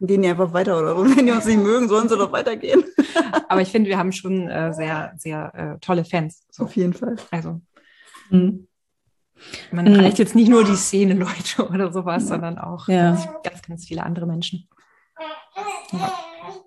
Gehen 0.00 0.22
die 0.22 0.28
einfach 0.28 0.52
weiter 0.52 0.78
oder 0.78 0.96
so. 0.96 1.04
Wenn 1.16 1.26
die 1.26 1.32
uns 1.32 1.44
nicht 1.44 1.60
mögen, 1.60 1.88
sollen 1.88 2.08
sie 2.08 2.16
doch 2.16 2.30
weitergehen. 2.30 2.84
aber 3.48 3.62
ich 3.62 3.68
finde, 3.68 3.90
wir 3.90 3.98
haben 3.98 4.12
schon 4.12 4.48
äh, 4.48 4.72
sehr, 4.72 5.12
sehr 5.16 5.52
äh, 5.54 5.78
tolle 5.80 6.04
Fans. 6.04 6.46
So. 6.52 6.64
Auf 6.64 6.76
jeden 6.76 6.92
Fall. 6.92 7.16
Also. 7.32 7.60
Mhm. 8.30 8.67
Man 9.70 9.86
mhm. 9.86 9.94
erreicht 9.96 10.18
jetzt 10.18 10.34
nicht 10.34 10.48
nur 10.48 10.64
die 10.64 10.76
Szene-Leute 10.76 11.68
oder 11.68 11.92
sowas, 11.92 12.28
sondern 12.28 12.58
auch 12.58 12.88
ja. 12.88 13.16
ganz, 13.42 13.62
ganz 13.62 13.86
viele 13.86 14.02
andere 14.02 14.26
Menschen. 14.26 14.68
Ja. 15.92 16.12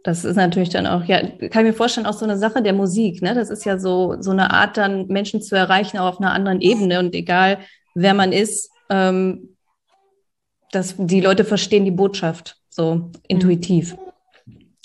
Das 0.03 0.25
ist 0.25 0.35
natürlich 0.35 0.69
dann 0.69 0.87
auch, 0.87 1.03
ja, 1.03 1.19
kann 1.19 1.65
ich 1.65 1.71
mir 1.71 1.73
vorstellen, 1.73 2.07
auch 2.07 2.13
so 2.13 2.25
eine 2.25 2.37
Sache 2.37 2.61
der 2.61 2.73
Musik, 2.73 3.21
ne? 3.21 3.35
Das 3.35 3.49
ist 3.49 3.65
ja 3.65 3.77
so, 3.77 4.15
so 4.19 4.31
eine 4.31 4.51
Art, 4.51 4.77
dann 4.77 5.07
Menschen 5.07 5.41
zu 5.41 5.55
erreichen, 5.55 5.97
auch 5.97 6.13
auf 6.13 6.19
einer 6.19 6.33
anderen 6.33 6.61
Ebene. 6.61 6.99
Und 6.99 7.13
egal, 7.13 7.59
wer 7.93 8.13
man 8.13 8.31
ist, 8.31 8.71
ähm, 8.89 9.55
dass 10.71 10.95
die 10.97 11.21
Leute 11.21 11.45
verstehen 11.45 11.85
die 11.85 11.91
Botschaft 11.91 12.57
so 12.69 13.11
intuitiv. 13.27 13.95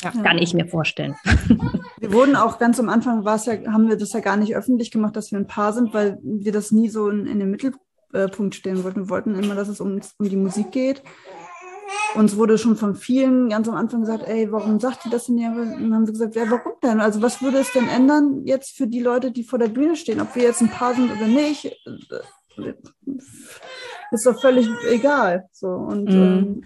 Ja. 0.03 0.11
Kann 0.11 0.39
ich 0.39 0.53
mir 0.53 0.67
vorstellen. 0.67 1.17
Wir 2.07 2.13
wurden 2.13 2.37
auch 2.37 2.61
ganz 2.61 2.79
am 2.79 2.89
Anfang, 2.89 3.25
war 3.25 3.35
es 3.35 3.47
ja, 3.47 3.55
haben 3.73 3.89
wir 3.89 3.97
das 3.97 4.13
ja 4.13 4.21
gar 4.21 4.37
nicht 4.37 4.55
öffentlich 4.55 4.93
gemacht, 4.93 5.17
dass 5.17 5.33
wir 5.33 5.39
ein 5.41 5.49
Paar 5.49 5.73
sind, 5.73 5.93
weil 5.93 6.21
wir 6.23 6.53
das 6.53 6.71
nie 6.71 6.89
so 6.89 7.09
in, 7.09 7.27
in 7.27 7.41
den 7.41 7.51
Mittelpunkt 7.51 8.55
stellen 8.55 8.85
wollten. 8.85 9.01
Wir 9.01 9.09
wollten 9.09 9.35
immer, 9.35 9.57
dass 9.57 9.67
es 9.67 9.81
um, 9.81 10.01
um 10.19 10.29
die 10.29 10.37
Musik 10.37 10.71
geht. 10.71 11.03
Uns 12.15 12.37
wurde 12.37 12.59
schon 12.59 12.77
von 12.77 12.95
vielen 12.95 13.49
ganz 13.49 13.69
am 13.69 13.75
Anfang 13.75 14.03
gesagt, 14.03 14.23
ey, 14.29 14.53
warum 14.53 14.79
sagt 14.79 15.05
ihr 15.05 15.11
das 15.11 15.27
denn? 15.27 15.39
Ja? 15.39 15.51
Und 15.51 15.57
dann 15.57 15.95
haben 15.95 16.07
wir 16.07 16.13
gesagt, 16.13 16.37
ja, 16.37 16.49
warum 16.49 16.75
denn? 16.81 17.01
Also 17.01 17.23
was 17.23 17.43
würde 17.43 17.59
es 17.59 17.73
denn 17.73 17.89
ändern 17.89 18.43
jetzt 18.45 18.77
für 18.77 18.87
die 18.87 19.01
Leute, 19.01 19.33
die 19.33 19.43
vor 19.43 19.59
der 19.59 19.69
Bühne 19.69 19.97
stehen, 19.97 20.21
ob 20.21 20.37
wir 20.37 20.45
jetzt 20.45 20.63
ein 20.63 20.71
Paar 20.71 20.95
sind 20.95 21.11
oder 21.11 21.27
nicht? 21.27 21.77
Ist 24.13 24.27
doch 24.27 24.41
völlig 24.41 24.69
egal. 24.89 25.49
So 25.51 25.67
und 25.67 26.05
mhm. 26.05 26.15
ähm, 26.15 26.65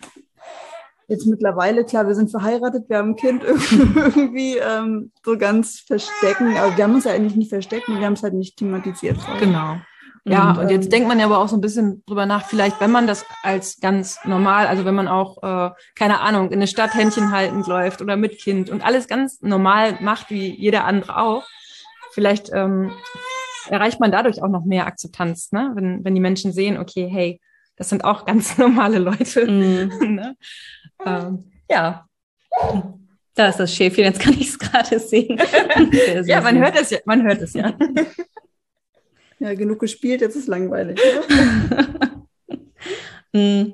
jetzt 1.10 1.26
mittlerweile, 1.26 1.84
klar, 1.84 2.06
wir 2.06 2.14
sind 2.14 2.30
verheiratet, 2.30 2.88
wir 2.88 2.98
haben 2.98 3.10
ein 3.10 3.16
Kind 3.16 3.42
irgendwie 3.44 4.56
ähm, 4.56 5.10
so 5.24 5.36
ganz 5.36 5.80
verstecken, 5.80 6.56
aber 6.56 6.76
wir 6.76 6.84
haben 6.84 6.94
uns 6.94 7.04
ja 7.04 7.12
eigentlich 7.12 7.36
nicht 7.36 7.50
versteckt, 7.50 7.88
wir 7.88 8.06
haben 8.06 8.14
es 8.14 8.22
halt 8.22 8.34
nicht 8.34 8.56
thematisiert. 8.56 9.18
Vorher. 9.18 9.40
Genau. 9.40 9.76
Ja, 10.24 10.50
Und, 10.50 10.58
und 10.58 10.70
jetzt 10.70 10.84
ähm, 10.84 10.90
denkt 10.90 11.08
man 11.08 11.18
ja 11.18 11.26
aber 11.26 11.38
auch 11.38 11.48
so 11.48 11.56
ein 11.56 11.60
bisschen 11.60 12.04
drüber 12.06 12.26
nach, 12.26 12.44
vielleicht, 12.44 12.80
wenn 12.80 12.90
man 12.90 13.06
das 13.06 13.24
als 13.42 13.80
ganz 13.80 14.18
normal, 14.24 14.66
also 14.66 14.84
wenn 14.84 14.94
man 14.94 15.08
auch, 15.08 15.42
äh, 15.42 15.70
keine 15.96 16.20
Ahnung, 16.20 16.48
in 16.48 16.58
eine 16.58 16.66
Stadt 16.66 16.94
Händchen 16.94 17.32
haltend 17.32 17.66
läuft 17.66 18.02
oder 18.02 18.16
mit 18.16 18.38
Kind 18.38 18.70
und 18.70 18.84
alles 18.84 19.08
ganz 19.08 19.40
normal 19.42 19.98
macht, 20.00 20.30
wie 20.30 20.54
jeder 20.54 20.84
andere 20.84 21.20
auch, 21.20 21.44
vielleicht 22.12 22.50
ähm, 22.52 22.92
erreicht 23.68 23.98
man 23.98 24.12
dadurch 24.12 24.42
auch 24.42 24.48
noch 24.48 24.64
mehr 24.64 24.86
Akzeptanz, 24.86 25.52
ne? 25.52 25.72
wenn, 25.74 26.04
wenn 26.04 26.14
die 26.14 26.20
Menschen 26.20 26.52
sehen, 26.52 26.78
okay, 26.78 27.08
hey, 27.10 27.40
das 27.80 27.88
sind 27.88 28.04
auch 28.04 28.26
ganz 28.26 28.58
normale 28.58 28.98
Leute. 28.98 29.50
Mhm. 29.50 30.14
ne? 30.14 30.36
ähm, 31.06 31.50
ja. 31.70 32.06
Da 33.34 33.48
ist 33.48 33.58
das 33.58 33.74
Schäfchen, 33.74 34.04
jetzt 34.04 34.20
kann 34.20 34.34
ich 34.34 34.50
es 34.50 34.58
gerade 34.58 34.98
sehen. 34.98 35.40
Ja, 36.26 36.42
man 36.42 36.58
hört 36.58 36.78
es 36.78 36.90
ja, 36.90 36.98
man 37.06 37.22
hört 37.22 37.40
es 37.40 37.54
ja. 37.54 37.72
Ja, 39.38 39.54
genug 39.54 39.78
gespielt, 39.78 40.20
jetzt 40.20 40.36
ist 40.36 40.48
langweilig. 40.48 41.00
Oder? 41.00 42.26
Mm, 43.32 43.72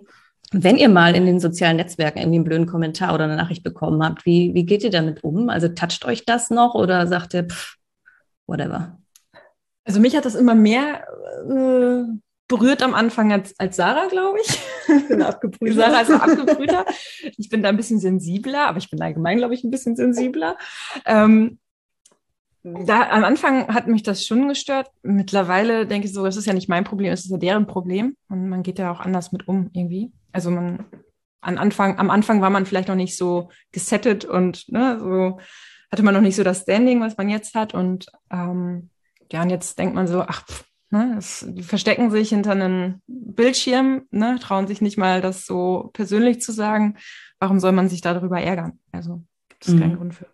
Wenn 0.53 0.77
ihr 0.77 0.89
mal 0.89 1.17
in 1.17 1.27
den 1.27 1.41
sozialen 1.41 1.79
Netzwerken 1.79 2.21
irgendwie 2.21 2.37
einen 2.37 2.45
blöden 2.45 2.67
Kommentar 2.67 3.13
oder 3.13 3.25
eine 3.25 3.35
Nachricht 3.35 3.65
bekommen 3.65 4.05
habt, 4.05 4.25
wie, 4.25 4.55
wie 4.55 4.67
geht 4.67 4.85
ihr 4.85 4.91
damit 4.91 5.25
um? 5.25 5.49
Also 5.49 5.67
toucht 5.67 6.05
euch 6.05 6.25
das 6.25 6.51
noch 6.51 6.77
oder 6.77 7.09
sagt 7.09 7.35
ihr, 7.35 7.49
pff, 7.49 7.75
whatever? 8.47 9.01
Also 9.85 9.99
mich 9.99 10.15
hat 10.15 10.25
das 10.25 10.37
immer 10.37 10.55
mehr 10.55 11.05
äh, 11.51 12.05
berührt 12.49 12.83
am 12.83 12.95
Anfang 12.95 13.33
als, 13.33 13.59
als 13.59 13.77
Sarah, 13.77 14.07
glaube 14.07 14.39
ich. 14.41 14.61
Ich 14.89 15.09
bin 15.09 15.23
abgeprüft. 15.23 15.75
Sarah 15.75 16.01
ist 16.01 16.11
abgebrühter. 16.11 16.85
Ich 17.37 17.49
bin 17.49 17.63
da 17.63 17.69
ein 17.69 17.77
bisschen 17.77 17.99
sensibler, 17.99 18.69
aber 18.69 18.79
ich 18.79 18.91
bin 18.91 19.03
allgemein, 19.03 19.39
glaube 19.39 19.55
ich, 19.55 19.65
ein 19.65 19.71
bisschen 19.71 19.97
sensibler. 19.97 20.57
Ähm, 21.05 21.59
da, 22.63 23.11
am 23.11 23.25
Anfang 23.25 23.73
hat 23.73 23.87
mich 23.87 24.03
das 24.03 24.25
schon 24.25 24.49
gestört. 24.49 24.91
Mittlerweile 25.03 25.87
denke 25.87 26.07
ich 26.07 26.15
so, 26.15 26.25
das 26.25 26.37
ist 26.37 26.47
ja 26.47 26.53
nicht 26.53 26.69
mein 26.69 26.85
Problem, 26.85 27.13
es 27.13 27.25
ist 27.25 27.31
ja 27.31 27.37
deren 27.37 27.67
Problem. 27.67 28.17
Und 28.29 28.49
man 28.49 28.63
geht 28.63 28.79
ja 28.79 28.91
auch 28.91 29.01
anders 29.01 29.33
mit 29.33 29.47
um 29.49 29.71
irgendwie. 29.73 30.13
Also 30.33 30.51
man, 30.51 30.85
an 31.41 31.59
Anfang, 31.59 31.99
am 31.99 32.11
Anfang 32.11 32.41
war 32.41 32.51
man 32.51 32.67
vielleicht 32.67 32.89
noch 32.89 32.97
nicht 32.97 33.17
so 33.17 33.51
gesettet 33.73 34.25
und 34.25 34.69
ne, 34.69 34.99
so 34.99 35.39
hatte 35.93 36.03
man 36.03 36.15
noch 36.15 36.21
nicht 36.21 36.37
so 36.37 36.43
das 36.43 36.63
Standing, 36.63 37.01
was 37.01 37.17
man 37.17 37.29
jetzt 37.29 37.55
hat. 37.55 37.73
Und 37.75 38.07
ähm, 38.31 38.91
ja, 39.31 39.43
und 39.43 39.51
jetzt 39.51 39.79
denkt 39.79 39.95
man 39.95 40.09
so, 40.09 40.23
ach, 40.23 40.45
pff, 40.47 40.65
ne, 40.97 41.13
das, 41.17 41.45
die 41.49 41.63
verstecken 41.63 42.11
sich 42.11 42.31
hinter 42.31 42.53
einem 42.53 43.01
Bildschirm, 43.07 44.03
ne, 44.11 44.39
trauen 44.41 44.67
sich 44.67 44.81
nicht 44.81 44.97
mal, 44.97 45.21
das 45.21 45.47
so 45.47 45.91
persönlich 45.93 46.41
zu 46.41 46.53
sagen. 46.53 46.97
Warum 47.39 47.61
soll 47.61 47.73
man 47.73 47.89
sich 47.89 48.01
darüber 48.01 48.41
ärgern? 48.41 48.79
Also 48.93 49.23
gibt 49.49 49.67
es 49.67 49.75
Mhm. 49.75 49.81
keinen 49.81 49.97
Grund 49.97 50.15
für. 50.15 50.27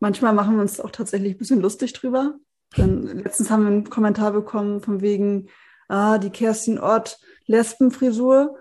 Manchmal 0.00 0.32
machen 0.32 0.54
wir 0.56 0.62
uns 0.62 0.80
auch 0.80 0.90
tatsächlich 0.90 1.34
ein 1.34 1.38
bisschen 1.38 1.60
lustig 1.60 1.92
drüber. 1.92 2.34
Dann, 2.76 3.04
letztens 3.04 3.50
haben 3.50 3.62
wir 3.62 3.70
einen 3.70 3.90
Kommentar 3.90 4.32
bekommen 4.32 4.80
von 4.80 5.00
wegen, 5.00 5.48
ah, 5.88 6.18
die 6.18 6.30
Kerstin 6.30 6.78
Ott 6.78 7.18
Lesbenfrisur. 7.46 8.56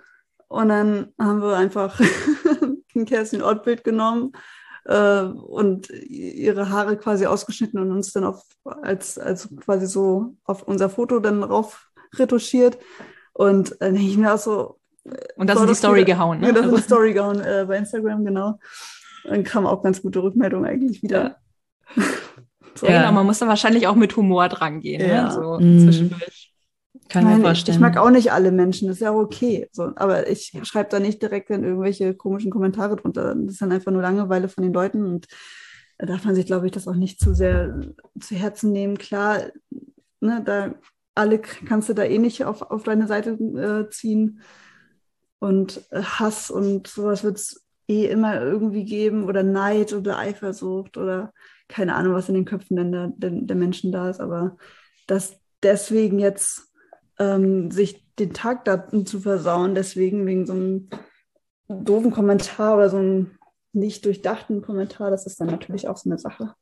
Und 0.48 0.70
dann 0.70 1.14
haben 1.20 1.42
wir 1.42 1.58
einfach 1.58 2.00
ein 2.96 3.06
Kerstin 3.06 3.42
Ott 3.42 3.64
Bild 3.64 3.84
genommen 3.84 4.32
äh, 4.88 5.22
und 5.22 5.90
ihre 5.90 6.70
Haare 6.70 6.98
quasi 6.98 7.26
ausgeschnitten 7.26 7.80
und 7.80 7.92
uns 7.92 8.12
dann 8.14 8.24
auf, 8.24 8.42
als, 8.64 9.18
als 9.20 9.50
quasi 9.60 9.86
so 9.88 10.34
auf 10.46 10.64
unser 10.64 10.90
Foto 10.90 11.20
dann 11.20 11.44
rauf 11.44 11.90
retuschiert. 12.16 12.78
Und 13.34 13.76
dann 13.80 13.94
denke 13.94 14.10
ich 14.10 14.18
mir 14.18 14.34
auch 14.34 14.38
so, 14.40 14.80
Und 15.36 15.48
das 15.50 15.60
in 15.62 15.68
die 15.68 15.76
Story 15.76 16.02
wieder- 16.02 16.14
gehauen. 16.16 16.40
Ne? 16.40 16.48
ja, 16.48 16.52
das 16.54 16.62
ist 16.62 16.66
Also- 16.66 16.76
eine 16.78 16.84
Story 16.84 17.14
gehauen 17.14 17.40
äh, 17.42 17.66
bei 17.68 17.78
Instagram, 17.78 18.26
genau. 18.26 18.60
Dann 19.26 19.44
kam 19.44 19.66
auch 19.68 19.84
ganz 19.84 20.02
gute 20.02 20.24
Rückmeldung 20.24 20.66
eigentlich 20.66 21.04
wieder. 21.04 21.38
So. 22.76 22.86
Ja, 22.86 22.94
Ja. 22.94 23.00
genau, 23.02 23.14
man 23.14 23.26
muss 23.26 23.40
da 23.40 23.48
wahrscheinlich 23.48 23.88
auch 23.88 23.96
mit 23.96 24.16
Humor 24.16 24.50
dran 24.50 24.82
gehen, 24.82 25.02
Ja. 25.02 25.24
ne? 25.24 25.32
so 25.32 25.58
Mhm. 25.60 25.80
zwischendurch. 25.80 26.47
Kann 27.10 27.24
ich 27.24 27.28
mir 27.28 27.32
Nein, 27.32 27.40
ich, 27.40 27.46
vorstellen. 27.46 27.76
ich 27.78 27.82
mag 27.82 27.98
auch 27.98 28.10
nicht 28.10 28.32
alle 28.32 28.52
Menschen, 28.52 28.88
das 28.88 28.98
ist 28.98 29.02
ja 29.02 29.12
auch 29.12 29.22
okay. 29.22 29.70
So, 29.72 29.92
aber 29.96 30.30
ich 30.30 30.52
schreibe 30.64 30.90
da 30.90 31.00
nicht 31.00 31.22
direkt 31.22 31.50
dann 31.50 31.64
irgendwelche 31.64 32.14
komischen 32.14 32.52
Kommentare 32.52 32.96
drunter. 32.96 33.36
Das 33.36 33.54
ist 33.54 33.62
dann 33.62 33.72
einfach 33.72 33.92
nur 33.92 34.02
Langeweile 34.02 34.50
von 34.50 34.64
den 34.64 34.74
Leuten 34.74 35.06
und 35.06 35.28
da 35.98 36.06
darf 36.06 36.26
man 36.26 36.36
sich, 36.36 36.46
glaube 36.46 36.68
ich, 36.68 36.72
das 36.72 36.88
auch 36.88 36.96
nicht 36.96 37.20
zu 37.20 37.34
sehr 37.34 37.80
zu 38.20 38.36
Herzen 38.36 38.72
nehmen. 38.72 38.98
Klar, 38.98 39.42
ne, 40.20 40.44
da 40.46 40.76
alle 41.16 41.40
kannst 41.40 41.90
du 41.90 41.94
da 41.94 42.04
eh 42.04 42.20
nicht 42.20 42.46
auf, 42.46 42.62
auf 42.62 42.84
deine 42.84 43.08
Seite 43.08 43.32
äh, 43.32 43.90
ziehen. 43.90 44.42
Und 45.40 45.82
äh, 45.92 46.02
Hass 46.02 46.52
und 46.52 46.88
sowas 46.88 47.24
wird 47.24 47.38
es 47.38 47.66
eh 47.88 48.06
immer 48.06 48.42
irgendwie 48.42 48.86
geben 48.86 49.26
oder 49.26 49.44
Neid 49.44 49.94
oder 49.94 50.18
Eifersucht 50.18 50.98
oder 50.98 51.34
keine 51.68 51.96
Ahnung, 51.96 52.14
was 52.14 52.30
in 52.30 52.36
den 52.36 52.46
Köpfen 52.46 52.76
der, 52.76 53.08
der, 53.16 53.32
der 53.32 53.56
Menschen 53.56 53.92
da 53.92 54.10
ist. 54.10 54.20
Aber 54.20 54.58
dass 55.08 55.40
deswegen 55.64 56.20
jetzt 56.20 56.67
ähm, 57.20 57.72
sich 57.72 58.04
den 58.18 58.34
Tag 58.34 58.66
da 58.66 58.88
zu 59.06 59.20
versauen, 59.20 59.76
deswegen 59.76 60.26
wegen 60.26 60.46
so 60.46 60.54
einem 60.54 60.90
doofen 61.68 62.12
Kommentar 62.12 62.76
oder 62.78 62.90
so 62.90 62.98
einem 62.98 63.32
nicht 63.74 64.06
durchdachten 64.06 64.62
Kommentar, 64.62 65.12
das 65.12 65.26
ist 65.26 65.40
dann 65.40 65.48
natürlich 65.48 65.88
auch 65.88 65.98
so 65.98 66.10
eine 66.10 66.18
Sache. 66.18 66.54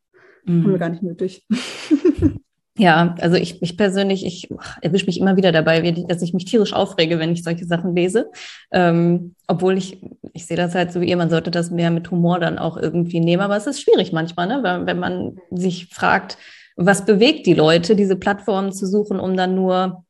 Haben 0.47 0.63
wir 0.63 0.73
Mhm. 0.73 0.79
gar 0.79 0.89
nicht 0.89 1.03
nötig. 1.03 1.47
Ja, 2.77 3.15
also 3.21 3.37
ich, 3.37 3.61
ich 3.61 3.77
persönlich, 3.77 4.25
ich 4.25 4.49
erwische 4.81 5.05
mich 5.05 5.17
immer 5.17 5.37
wieder 5.37 5.53
dabei, 5.53 5.91
dass 6.09 6.21
ich 6.21 6.33
mich 6.33 6.43
tierisch 6.43 6.73
aufrege, 6.73 7.19
wenn 7.19 7.31
ich 7.31 7.41
solche 7.41 7.63
Sachen 7.65 7.95
lese. 7.95 8.29
Ähm, 8.69 9.35
obwohl 9.47 9.77
ich, 9.77 10.01
ich 10.33 10.45
sehe 10.45 10.57
das 10.57 10.75
halt 10.75 10.91
so 10.91 10.99
wie 10.99 11.07
ihr, 11.07 11.15
man 11.15 11.29
sollte 11.29 11.51
das 11.51 11.71
mehr 11.71 11.89
mit 11.89 12.11
Humor 12.11 12.37
dann 12.39 12.59
auch 12.59 12.75
irgendwie 12.75 13.21
nehmen. 13.21 13.41
Aber 13.41 13.55
es 13.55 13.65
ist 13.65 13.79
schwierig 13.79 14.11
manchmal, 14.11 14.47
ne? 14.47 14.59
wenn, 14.61 14.87
wenn 14.87 14.99
man 14.99 15.37
sich 15.51 15.87
fragt, 15.87 16.37
was 16.75 17.05
bewegt 17.05 17.45
die 17.45 17.53
Leute, 17.53 17.95
diese 17.95 18.17
Plattformen 18.17 18.73
zu 18.73 18.85
suchen, 18.87 19.21
um 19.21 19.37
dann 19.37 19.55
nur 19.55 20.04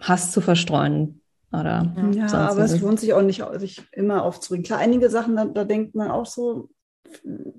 Hass 0.00 0.30
zu 0.32 0.40
verstreuen. 0.40 1.20
Oder 1.52 1.94
Ja, 2.14 2.28
sonst 2.28 2.34
aber 2.34 2.64
es 2.64 2.80
lohnt 2.80 3.00
sich 3.00 3.12
auch 3.14 3.22
nicht, 3.22 3.42
sich 3.54 3.82
immer 3.92 4.22
aufzuregen. 4.22 4.64
Klar, 4.64 4.78
einige 4.80 5.08
Sachen, 5.10 5.36
da, 5.36 5.46
da 5.46 5.64
denkt 5.64 5.94
man 5.94 6.10
auch 6.10 6.26
so, 6.26 6.68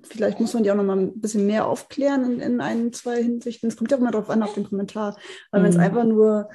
vielleicht 0.03 0.39
muss 0.39 0.53
man 0.53 0.62
die 0.63 0.72
auch 0.72 0.75
noch 0.75 0.84
mal 0.84 0.98
ein 0.98 1.19
bisschen 1.19 1.48
mehr 1.48 1.65
aufklären 1.67 2.24
in, 2.34 2.39
in 2.39 2.62
ein, 2.62 2.93
zwei 2.93 3.24
Hinsichten. 3.24 3.67
Es 3.69 3.77
kommt 3.77 3.89
ja 3.89 3.98
auch 3.98 4.01
immer 4.01 4.12
darauf 4.12 4.29
an, 4.29 4.43
auf 4.43 4.53
den 4.53 4.67
Kommentar. 4.69 5.17
Weil 5.51 5.63
wenn 5.63 5.69
es 5.72 5.75
Mhm. 5.77 5.84
einfach 5.84 6.03
nur 6.03 6.50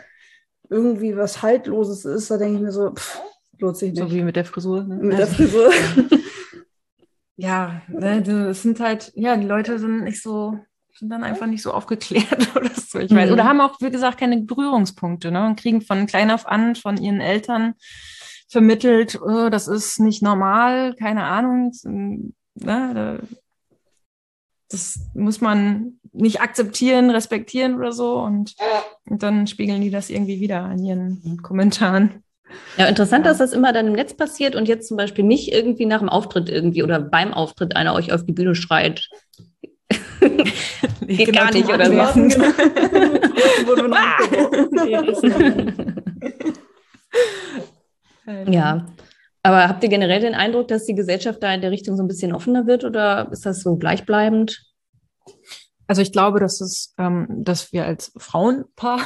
irgendwie 0.71 1.17
was 1.17 1.43
Haltloses 1.43 2.05
ist, 2.05 2.31
da 2.31 2.39
denke 2.39 2.57
ich 2.57 2.63
mir 2.63 2.71
so, 2.73 2.93
pff, 2.93 3.21
lohnt 3.59 3.77
sich 3.77 3.93
nicht. 3.93 4.01
So 4.01 4.13
wie 4.13 4.23
mit 4.23 4.37
der 4.37 4.45
Frisur. 4.45 4.85
Ne? 4.85 4.95
Mit 4.97 5.19
der 5.19 5.27
Frisur. 5.27 5.71
ja, 7.37 7.83
ne, 7.89 8.21
es 8.51 8.63
sind 8.63 8.79
halt, 8.81 9.13
ja, 9.17 9.37
die 9.37 9.47
Leute 9.47 9.79
sind 9.79 10.05
nicht 10.05 10.23
so, 10.23 10.59
sind 10.97 11.11
dann 11.11 11.25
einfach 11.25 11.47
nicht 11.47 11.63
so 11.63 11.73
aufgeklärt 11.73 12.49
oder 12.57 12.71
so. 12.75 12.99
Ich 12.99 13.11
weiß. 13.11 13.27
Mhm. 13.29 13.33
Oder 13.33 13.45
haben 13.45 13.61
auch, 13.61 13.81
wie 13.81 13.91
gesagt, 13.91 14.19
keine 14.19 14.41
Berührungspunkte, 14.43 15.31
ne? 15.31 15.47
Und 15.47 15.57
kriegen 15.59 15.81
von 15.83 16.07
klein 16.07 16.31
auf 16.31 16.47
an 16.47 16.75
von 16.77 16.97
ihren 16.97 17.21
Eltern 17.21 17.75
vermittelt, 18.49 19.21
oh, 19.21 19.49
das 19.49 19.67
ist 19.69 19.99
nicht 20.01 20.23
normal, 20.23 20.95
keine 20.95 21.25
Ahnung. 21.25 21.73
Ne? 21.85 22.21
da- 22.95 23.19
Das 24.71 24.99
muss 25.15 25.41
man 25.41 25.99
nicht 26.13 26.41
akzeptieren, 26.41 27.11
respektieren 27.11 27.75
oder 27.77 27.93
so. 27.93 28.19
Und, 28.21 28.55
und 29.09 29.23
dann 29.23 29.47
spiegeln 29.49 29.81
die 29.81 29.91
das 29.91 30.11
irgendwie 30.11 30.41
wieder 30.41 30.71
in 30.73 30.85
ihren 30.85 31.43
Kommentaren. 31.43 32.23
Ja, 32.77 32.87
interessant, 32.87 33.25
Ja. 33.25 33.31
dass 33.33 33.39
das 33.39 33.53
immer 33.53 33.73
dann 33.73 33.89
im 33.89 33.93
Netz 33.95 34.15
passiert 34.15 34.55
und 34.55 34.69
jetzt 34.69 34.87
zum 34.87 34.97
Beispiel 34.97 35.25
nicht 35.25 35.53
irgendwie 35.53 35.87
nach 35.87 35.99
dem 35.99 36.09
Auftritt 36.09 36.49
irgendwie 36.49 36.85
oder 36.85 37.01
beim 37.01 37.35
Auftritt 37.35 37.75
einer 37.75 37.95
euch 37.95 38.13
auf 38.13 38.25
die 38.25 38.33
Bühne 38.33 38.55
schreit. 38.55 39.09
Geht 41.07 41.33
gar 41.33 41.53
nicht, 41.53 41.69
oder 41.69 41.87
so. 41.87 41.93
Genau. 41.93 42.05
Wurde 43.67 43.89
noch 43.89 43.99
mitgeworfen. 44.73 46.05
Ja. 48.47 48.87
Aber 49.43 49.69
habt 49.69 49.83
ihr 49.83 49.91
generell 49.91 50.21
den 50.21 50.35
Eindruck, 50.35 50.69
dass 50.69 50.87
die 50.87 50.95
Gesellschaft 50.95 51.43
da 51.43 51.53
in 51.53 51.61
der 51.61 51.71
Richtung 51.71 51.97
so 51.97 52.03
ein 52.03 52.09
bisschen 52.09 52.35
offener 52.35 52.67
wird 52.67 52.85
oder 52.85 53.29
ist 53.31 53.45
das 53.45 53.61
so 53.61 53.77
gleichbleibend? 53.77 54.65
Also 55.87 56.01
ich 56.01 56.13
glaube, 56.13 56.41
dass 56.41 56.63
es, 56.63 56.95
ähm, 56.99 57.27
dass 57.29 57.73
wir 57.73 57.85
als 57.85 58.13
Frauenpaar 58.17 59.01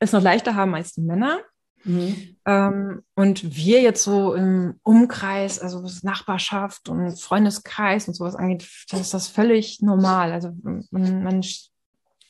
es 0.00 0.12
noch 0.12 0.22
leichter 0.22 0.56
haben 0.56 0.74
als 0.74 0.92
die 0.92 1.02
Männer. 1.02 1.38
Ähm, 1.84 2.35
und 2.46 3.56
wir 3.56 3.82
jetzt 3.82 4.04
so 4.04 4.34
im 4.34 4.78
Umkreis, 4.84 5.58
also 5.58 5.82
was 5.82 6.04
Nachbarschaft 6.04 6.88
und 6.88 7.20
Freundeskreis 7.20 8.06
und 8.06 8.14
sowas 8.14 8.36
angeht, 8.36 8.68
das 8.90 9.00
ist 9.00 9.14
das 9.14 9.26
völlig 9.26 9.82
normal. 9.82 10.30
Also 10.32 10.52
man, 10.62 10.86
man 11.24 11.44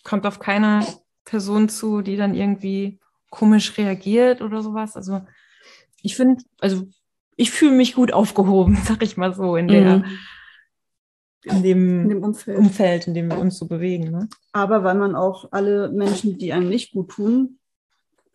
kommt 0.04 0.26
auf 0.26 0.38
keine 0.38 0.86
Person 1.26 1.68
zu, 1.68 2.00
die 2.00 2.16
dann 2.16 2.34
irgendwie 2.34 2.98
komisch 3.28 3.76
reagiert 3.76 4.40
oder 4.40 4.62
sowas. 4.62 4.96
Also 4.96 5.20
ich 6.00 6.16
finde, 6.16 6.42
also 6.60 6.88
ich 7.36 7.50
fühle 7.50 7.72
mich 7.72 7.94
gut 7.94 8.12
aufgehoben, 8.12 8.76
sag 8.84 9.02
ich 9.02 9.18
mal 9.18 9.34
so, 9.34 9.56
in 9.56 9.68
der, 9.68 9.98
Mhm. 9.98 10.04
in 11.42 11.56
In 11.58 11.62
dem 11.62 12.08
dem 12.08 12.24
Umfeld. 12.24 12.58
Umfeld, 12.58 13.06
in 13.06 13.14
dem 13.14 13.28
wir 13.30 13.38
uns 13.38 13.58
so 13.58 13.66
bewegen. 13.66 14.10
Ne? 14.10 14.28
Aber 14.52 14.82
weil 14.82 14.94
man 14.96 15.14
auch 15.14 15.52
alle 15.52 15.90
Menschen, 15.92 16.38
die 16.38 16.52
einem 16.52 16.68
nicht 16.70 16.92
gut 16.92 17.10
tun, 17.10 17.55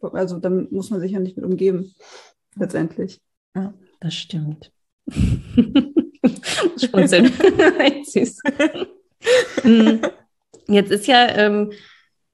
also 0.02 0.40
dann 0.40 0.68
muss 0.72 0.90
man 0.90 1.00
sich 1.00 1.12
ja 1.12 1.20
nicht 1.20 1.38
mit 1.38 1.46
umgeben, 1.46 1.94
letztendlich. 2.56 3.22
Das 4.00 4.14
stimmt. 4.14 4.72
Schmunzeln. 6.78 7.32
Süß. 8.06 8.40
Hm. 9.62 10.02
Jetzt 10.68 10.92
ist 10.92 11.08
ja, 11.08 11.28
ähm, 11.36 11.72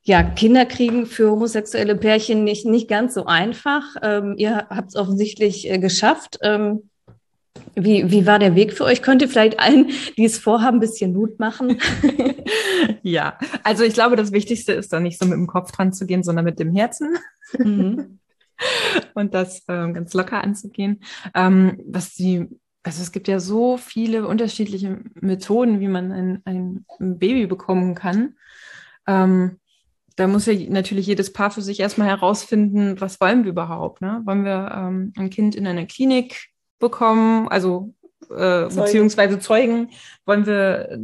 Ja, 0.03 0.23
Kinder 0.23 0.65
kriegen 0.65 1.05
für 1.05 1.31
homosexuelle 1.31 1.95
Pärchen 1.95 2.43
nicht, 2.43 2.65
nicht 2.65 2.87
ganz 2.87 3.13
so 3.13 3.25
einfach. 3.25 3.83
Ähm, 4.01 4.35
ihr 4.37 4.67
habt 4.69 4.89
es 4.89 4.95
offensichtlich 4.95 5.69
äh, 5.69 5.79
geschafft. 5.79 6.39
Ähm, 6.41 6.89
wie, 7.75 8.09
wie 8.09 8.25
war 8.25 8.39
der 8.39 8.55
Weg 8.55 8.73
für 8.73 8.85
euch? 8.85 9.01
Könnt 9.01 9.21
ihr 9.21 9.29
vielleicht 9.29 9.59
allen, 9.59 9.91
die 10.17 10.25
es 10.25 10.37
vorhaben, 10.37 10.77
ein 10.77 10.81
bisschen 10.81 11.13
Mut 11.13 11.39
machen? 11.39 11.79
ja, 13.03 13.37
also 13.63 13.83
ich 13.83 13.93
glaube, 13.93 14.15
das 14.15 14.31
Wichtigste 14.31 14.73
ist 14.73 14.93
da 14.93 14.99
nicht 14.99 15.19
so 15.19 15.25
mit 15.25 15.35
dem 15.35 15.47
Kopf 15.47 15.71
dran 15.71 15.93
zu 15.93 16.05
gehen, 16.05 16.23
sondern 16.23 16.45
mit 16.45 16.59
dem 16.59 16.73
Herzen. 16.73 17.17
Mhm. 17.57 18.19
Und 19.13 19.33
das 19.33 19.63
ähm, 19.67 19.93
ganz 19.93 20.13
locker 20.13 20.43
anzugehen. 20.43 21.01
Ähm, 21.35 21.79
was 21.85 22.15
die, 22.15 22.47
also 22.83 23.01
es 23.01 23.11
gibt 23.11 23.27
ja 23.27 23.39
so 23.39 23.77
viele 23.77 24.27
unterschiedliche 24.27 24.99
Methoden, 25.15 25.79
wie 25.79 25.87
man 25.87 26.11
ein, 26.11 26.41
ein 26.45 26.85
Baby 27.19 27.45
bekommen 27.45 27.93
kann. 27.93 28.35
Ähm, 29.05 29.59
da 30.15 30.27
muss 30.27 30.47
ja 30.47 30.53
natürlich 30.69 31.05
jedes 31.05 31.31
Paar 31.31 31.51
für 31.51 31.61
sich 31.61 31.79
erstmal 31.79 32.07
herausfinden, 32.07 32.99
was 32.99 33.21
wollen 33.21 33.43
wir 33.43 33.51
überhaupt? 33.51 34.01
Ne? 34.01 34.21
Wollen 34.25 34.43
wir 34.43 34.71
ähm, 34.75 35.13
ein 35.15 35.29
Kind 35.29 35.55
in 35.55 35.67
einer 35.67 35.85
Klinik 35.85 36.49
bekommen, 36.79 37.47
also 37.47 37.93
äh, 38.23 38.35
Zeugen. 38.35 38.75
beziehungsweise 38.75 39.39
Zeugen, 39.39 39.91
wollen 40.25 40.45
wir 40.47 40.97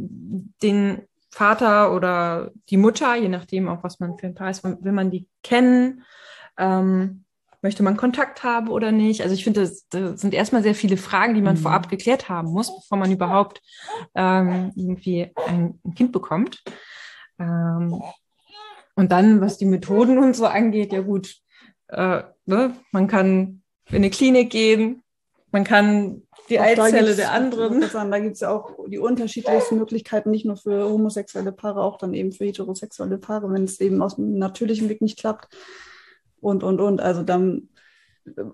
den 0.62 1.02
Vater 1.34 1.92
oder 1.92 2.52
die 2.70 2.76
Mutter, 2.76 3.16
je 3.16 3.28
nachdem 3.28 3.68
auch 3.68 3.82
was 3.82 3.98
man 3.98 4.16
für 4.16 4.26
ein 4.26 4.36
Paar 4.36 4.50
ist, 4.50 4.62
will 4.62 4.92
man 4.92 5.10
die 5.10 5.26
kennen, 5.42 6.04
ähm, 6.56 7.24
möchte 7.60 7.82
man 7.82 7.96
Kontakt 7.96 8.44
haben 8.44 8.68
oder 8.68 8.92
nicht? 8.92 9.22
Also 9.22 9.34
ich 9.34 9.42
finde, 9.42 9.62
das, 9.62 9.88
das, 9.88 10.20
sind 10.20 10.32
erstmal 10.32 10.62
sehr 10.62 10.76
viele 10.76 10.96
Fragen, 10.96 11.34
die 11.34 11.42
man 11.42 11.56
mhm. 11.56 11.60
vorab 11.60 11.88
geklärt 11.88 12.28
haben 12.28 12.52
muss, 12.52 12.72
bevor 12.76 12.98
man 12.98 13.10
überhaupt 13.10 13.62
ähm, 14.14 14.70
irgendwie 14.76 15.32
ein, 15.48 15.80
ein, 15.84 15.94
Kind 15.94 16.12
bekommt. 16.12 16.62
Ähm, 17.40 18.00
und 18.94 19.10
dann, 19.10 19.40
was 19.40 19.58
die 19.58 19.66
Methoden 19.66 20.18
und 20.18 20.36
so 20.36 20.46
angeht, 20.46 20.92
ja 20.92 21.00
gut, 21.00 21.34
äh, 21.88 22.22
ne? 22.46 22.76
man 22.92 23.08
kann 23.08 23.62
in 23.88 23.96
eine 23.96 24.10
Klinik 24.10 24.50
gehen, 24.50 25.02
man 25.54 25.62
kann 25.62 26.22
die 26.48 26.58
auch 26.58 26.64
Eizelle 26.64 27.14
der 27.14 27.30
anderen. 27.30 27.80
Sagen, 27.88 28.10
da 28.10 28.18
gibt 28.18 28.34
es 28.34 28.40
ja 28.40 28.50
auch 28.50 28.72
die 28.88 28.98
unterschiedlichsten 28.98 29.78
Möglichkeiten, 29.78 30.32
nicht 30.32 30.44
nur 30.44 30.56
für 30.56 30.90
homosexuelle 30.90 31.52
Paare, 31.52 31.80
auch 31.80 31.96
dann 31.96 32.12
eben 32.12 32.32
für 32.32 32.44
heterosexuelle 32.44 33.18
Paare, 33.18 33.52
wenn 33.52 33.62
es 33.62 33.80
eben 33.80 34.02
aus 34.02 34.16
dem 34.16 34.36
natürlichen 34.36 34.88
Weg 34.88 35.00
nicht 35.00 35.16
klappt. 35.16 35.56
Und, 36.40 36.64
und, 36.64 36.80
und. 36.80 37.00
Also 37.00 37.22
dann, 37.22 37.68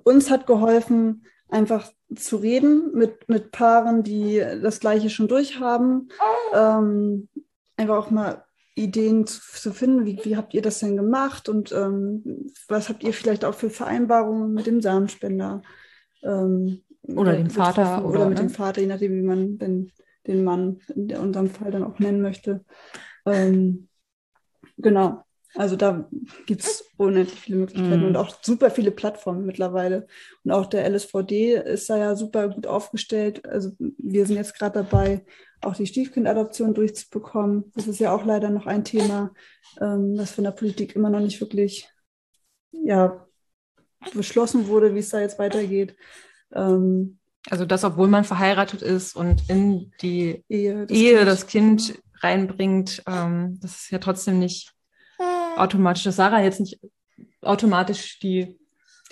uns 0.04 0.30
hat 0.30 0.46
geholfen, 0.46 1.24
einfach 1.48 1.90
zu 2.14 2.36
reden 2.36 2.92
mit, 2.92 3.26
mit 3.30 3.50
Paaren, 3.50 4.02
die 4.02 4.44
das 4.62 4.78
Gleiche 4.78 5.08
schon 5.08 5.26
durchhaben. 5.26 6.10
Ähm, 6.54 7.30
einfach 7.78 7.96
auch 7.96 8.10
mal 8.10 8.44
Ideen 8.74 9.26
zu, 9.26 9.40
zu, 9.40 9.72
finden, 9.72 10.04
wie, 10.04 10.20
wie 10.24 10.36
habt 10.36 10.52
ihr 10.52 10.60
das 10.60 10.80
denn 10.80 10.98
gemacht 10.98 11.48
und 11.48 11.72
ähm, 11.72 12.52
was 12.68 12.90
habt 12.90 13.02
ihr 13.04 13.14
vielleicht 13.14 13.46
auch 13.46 13.54
für 13.54 13.70
Vereinbarungen 13.70 14.52
mit 14.52 14.66
dem 14.66 14.82
Samenspender? 14.82 15.62
Ähm, 16.22 16.82
oder 17.02 17.36
dem 17.36 17.50
Vater. 17.50 18.04
Oder, 18.04 18.20
oder 18.20 18.28
mit 18.28 18.38
ne? 18.38 18.44
dem 18.46 18.50
Vater, 18.50 18.80
je 18.80 18.86
nachdem, 18.86 19.16
wie 19.16 19.26
man 19.26 19.58
den, 19.58 19.92
den 20.26 20.44
Mann 20.44 20.80
in 20.94 21.16
unserem 21.16 21.48
Fall 21.48 21.70
dann 21.70 21.84
auch 21.84 21.98
nennen 21.98 22.22
möchte. 22.22 22.64
Ähm, 23.26 23.88
genau. 24.76 25.24
Also 25.54 25.74
da 25.74 26.08
gibt 26.46 26.62
es 26.62 26.84
unendlich 26.96 27.40
viele 27.40 27.58
Möglichkeiten 27.58 28.02
mm. 28.02 28.06
und 28.06 28.16
auch 28.16 28.36
super 28.40 28.70
viele 28.70 28.92
Plattformen 28.92 29.44
mittlerweile. 29.46 30.06
Und 30.44 30.52
auch 30.52 30.66
der 30.66 30.88
LSVD 30.88 31.54
ist 31.54 31.90
da 31.90 31.96
ja 31.96 32.14
super 32.14 32.48
gut 32.50 32.68
aufgestellt. 32.68 33.44
Also 33.44 33.72
wir 33.78 34.26
sind 34.26 34.36
jetzt 34.36 34.56
gerade 34.56 34.84
dabei, 34.84 35.24
auch 35.60 35.74
die 35.74 35.86
Stiefkindadoption 35.86 36.72
durchzubekommen. 36.72 37.72
Das 37.74 37.88
ist 37.88 37.98
ja 37.98 38.14
auch 38.14 38.24
leider 38.24 38.48
noch 38.50 38.66
ein 38.66 38.84
Thema, 38.84 39.32
ähm, 39.80 40.14
das 40.14 40.30
von 40.30 40.44
der 40.44 40.52
Politik 40.52 40.94
immer 40.94 41.10
noch 41.10 41.20
nicht 41.20 41.40
wirklich 41.40 41.88
ja, 42.70 43.26
beschlossen 44.14 44.68
wurde, 44.68 44.94
wie 44.94 45.00
es 45.00 45.10
da 45.10 45.20
jetzt 45.20 45.40
weitergeht. 45.40 45.96
Ähm, 46.54 47.18
also 47.48 47.64
das, 47.64 47.84
obwohl 47.84 48.08
man 48.08 48.24
verheiratet 48.24 48.82
ist 48.82 49.16
und 49.16 49.48
in 49.48 49.92
die 50.02 50.44
Ehe 50.48 50.86
das, 50.86 50.96
Ehe 50.96 51.16
kind. 51.16 51.28
das 51.28 51.46
kind 51.46 51.98
reinbringt, 52.20 53.02
ähm, 53.06 53.58
das 53.62 53.82
ist 53.82 53.90
ja 53.90 53.98
trotzdem 53.98 54.38
nicht 54.38 54.74
automatisch, 55.56 56.04
dass 56.04 56.16
Sarah 56.16 56.42
jetzt 56.42 56.60
nicht 56.60 56.80
automatisch 57.42 58.18
die 58.18 58.59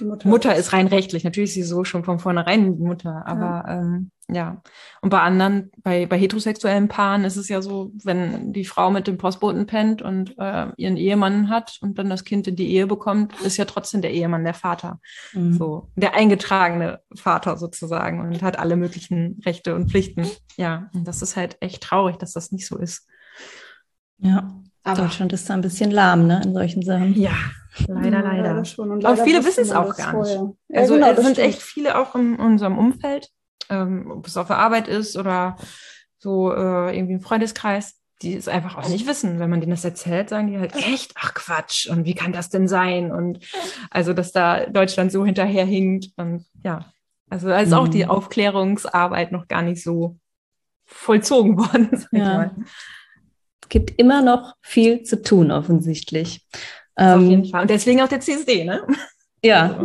die 0.01 0.05
Mutter, 0.05 0.29
Mutter 0.29 0.55
ist 0.55 0.73
rein 0.73 0.87
rechtlich. 0.87 1.25
Natürlich 1.25 1.51
ist 1.51 1.55
sie 1.55 1.63
so 1.63 1.85
schon 1.85 2.05
von 2.05 2.19
vornherein 2.19 2.77
die 2.77 2.85
Mutter, 2.85 3.27
aber 3.27 3.65
ja. 3.67 3.81
Ähm, 3.81 4.11
ja. 4.31 4.63
Und 5.01 5.09
bei 5.09 5.21
anderen, 5.21 5.71
bei, 5.79 6.05
bei 6.05 6.19
heterosexuellen 6.19 6.89
Paaren 6.89 7.25
ist 7.25 7.37
es 7.37 7.49
ja 7.49 7.63
so, 7.63 7.93
wenn 8.05 8.53
die 8.53 8.67
Frau 8.67 8.91
mit 8.91 9.07
dem 9.07 9.17
Postboten 9.17 9.67
pennt 9.67 10.03
und 10.03 10.35
äh, 10.39 10.67
ihren 10.77 10.99
Ehemann 10.99 11.49
hat 11.49 11.79
und 11.81 11.99
dann 11.99 12.11
das 12.11 12.25
Kind 12.25 12.47
in 12.47 12.55
die 12.55 12.71
Ehe 12.71 12.87
bekommt, 12.87 13.41
ist 13.41 13.57
ja 13.57 13.65
trotzdem 13.65 14.03
der 14.03 14.13
Ehemann 14.13 14.45
der 14.45 14.55
Vater. 14.55 15.01
Mhm. 15.33 15.55
So, 15.55 15.91
der 15.97 16.15
eingetragene 16.15 17.01
Vater 17.15 17.57
sozusagen 17.57 18.21
und 18.21 18.43
hat 18.43 18.59
alle 18.59 18.77
möglichen 18.77 19.41
Rechte 19.47 19.75
und 19.75 19.91
Pflichten. 19.91 20.27
Ja, 20.57 20.91
und 20.93 21.09
das 21.09 21.23
ist 21.23 21.37
halt 21.37 21.57
echt 21.61 21.83
traurig, 21.83 22.19
dass 22.19 22.33
das 22.33 22.53
nicht 22.53 22.67
so 22.67 22.77
ist. 22.77 23.09
Ja, 24.19 24.61
aber 24.89 25.03
Deutschland 25.03 25.33
ist 25.33 25.49
da 25.49 25.55
ein 25.55 25.61
bisschen 25.61 25.91
lahm, 25.91 26.27
ne, 26.27 26.41
in 26.45 26.53
solchen 26.53 26.83
Sachen. 26.83 27.15
Ja, 27.15 27.33
leider, 27.87 28.23
leider. 28.23 28.43
leider 28.43 28.65
schon. 28.65 28.91
Und 28.91 29.03
leider 29.03 29.15
Aber 29.15 29.25
viele 29.25 29.45
wissen 29.45 29.63
es 29.63 29.73
auch 29.73 29.97
gar 29.97 30.13
vorher. 30.13 30.43
nicht. 30.43 30.57
Ja, 30.69 30.81
also 30.81 30.95
genau, 30.95 31.11
es 31.11 31.17
sind 31.17 31.33
stimmt. 31.35 31.49
echt 31.49 31.63
viele 31.63 31.99
auch 31.99 32.15
in 32.15 32.37
unserem 32.37 32.79
Umfeld, 32.79 33.29
ähm, 33.71 34.11
ob 34.11 34.27
es 34.27 34.37
auf 34.37 34.49
der 34.49 34.59
Arbeit 34.59 34.89
ist 34.89 35.17
oder 35.17 35.57
so 36.19 36.53
äh, 36.53 36.97
irgendwie 36.97 37.15
im 37.15 37.21
Freundeskreis, 37.21 37.95
die 38.23 38.35
es 38.35 38.49
einfach 38.49 38.77
auch 38.77 38.89
nicht 38.89 39.07
wissen. 39.07 39.39
Wenn 39.39 39.51
man 39.51 39.61
denen 39.61 39.71
das 39.71 39.85
erzählt, 39.85 40.29
sagen 40.29 40.49
die 40.49 40.59
halt 40.59 40.75
echt, 40.75 41.13
ach 41.15 41.35
Quatsch, 41.35 41.89
und 41.89 42.05
wie 42.05 42.15
kann 42.15 42.33
das 42.33 42.49
denn 42.49 42.67
sein? 42.67 43.13
Und 43.13 43.41
also, 43.91 44.13
dass 44.13 44.33
da 44.33 44.67
Deutschland 44.67 45.13
so 45.13 45.25
hinterherhinkt 45.25 46.13
und 46.17 46.45
ja, 46.65 46.93
also 47.31 47.49
da 47.49 47.61
ist 47.61 47.71
mhm. 47.71 47.75
auch 47.75 47.89
die 47.89 48.05
mhm. 48.05 48.11
Aufklärungsarbeit 48.11 49.33
noch 49.33 49.49
gar 49.49 49.63
nicht 49.63 49.83
so 49.83 50.17
vollzogen 50.87 51.59
worden. 51.59 51.89
Sag 51.93 52.13
ja. 52.13 52.51
Mal 53.69 53.79
gibt 53.81 53.99
immer 53.99 54.23
noch 54.23 54.57
viel 54.61 55.03
zu 55.03 55.21
tun, 55.23 55.51
offensichtlich. 55.51 56.47
Ähm, 56.97 57.21
auf 57.21 57.23
jeden 57.23 57.45
Fall. 57.45 57.63
Und 57.63 57.71
deswegen 57.71 58.01
auch 58.01 58.09
der 58.09 58.21
CSD, 58.21 58.65
ne? 58.65 58.87
Ja. 59.45 59.85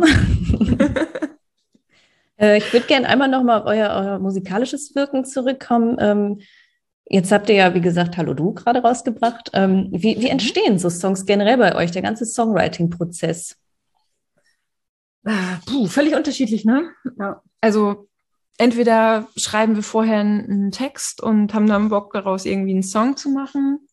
äh, 2.40 2.58
ich 2.58 2.72
würde 2.72 2.86
gerne 2.86 3.08
einmal 3.08 3.28
noch 3.28 3.42
mal 3.42 3.60
auf 3.60 3.66
euer, 3.66 3.90
euer 3.90 4.18
musikalisches 4.18 4.94
Wirken 4.94 5.24
zurückkommen. 5.24 5.96
Ähm, 6.00 6.40
jetzt 7.08 7.30
habt 7.30 7.48
ihr 7.48 7.54
ja, 7.54 7.74
wie 7.74 7.80
gesagt, 7.80 8.16
Hallo 8.16 8.34
Du 8.34 8.52
gerade 8.52 8.80
rausgebracht. 8.80 9.50
Ähm, 9.52 9.88
wie, 9.92 10.16
wie 10.20 10.26
mhm. 10.26 10.32
entstehen 10.32 10.78
so 10.78 10.90
Songs 10.90 11.26
generell 11.26 11.58
bei 11.58 11.76
euch, 11.76 11.90
der 11.92 12.02
ganze 12.02 12.26
Songwriting-Prozess? 12.26 13.56
Ah, 15.24 15.58
puh, 15.66 15.86
völlig 15.86 16.14
unterschiedlich, 16.14 16.64
ne? 16.64 16.90
Ja. 17.18 17.42
Also 17.60 18.08
entweder 18.58 19.28
schreiben 19.36 19.76
wir 19.76 19.82
vorher 19.82 20.20
einen 20.20 20.70
Text 20.70 21.22
und 21.22 21.54
haben 21.54 21.66
dann 21.66 21.88
Bock 21.88 22.12
daraus 22.12 22.44
irgendwie 22.44 22.72
einen 22.72 22.82
Song 22.82 23.16
zu 23.16 23.30
machen. 23.30 23.86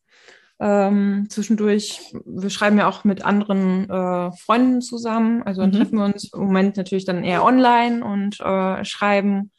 Ähm, 0.60 1.26
zwischendurch, 1.30 2.14
wir 2.24 2.52
schreiben 2.52 2.78
ja 2.78 2.88
auch 2.88 3.04
mit 3.04 3.26
anderen 3.26 3.90
äh, 3.90 4.32
Freunden 4.38 4.82
zusammen. 4.82 5.42
Also 5.44 5.62
dann 5.62 5.72
mhm. 5.72 5.76
treffen 5.76 5.98
wir 5.98 6.06
uns 6.06 6.32
im 6.34 6.42
Moment 6.42 6.78
natürlich 6.78 7.06
dann 7.06 7.24
eher 7.24 7.44
online 7.44 8.06
und 8.06 8.40
äh, 8.40 8.86
schreiben 8.86 9.52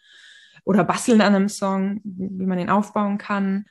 oder 0.64 0.84
basteln 0.84 1.20
an 1.20 1.34
einem 1.34 1.48
Song, 1.48 2.00
wie 2.04 2.46
man 2.46 2.58
den 2.58 2.70
aufbauen 2.70 3.18
kann. 3.18 3.66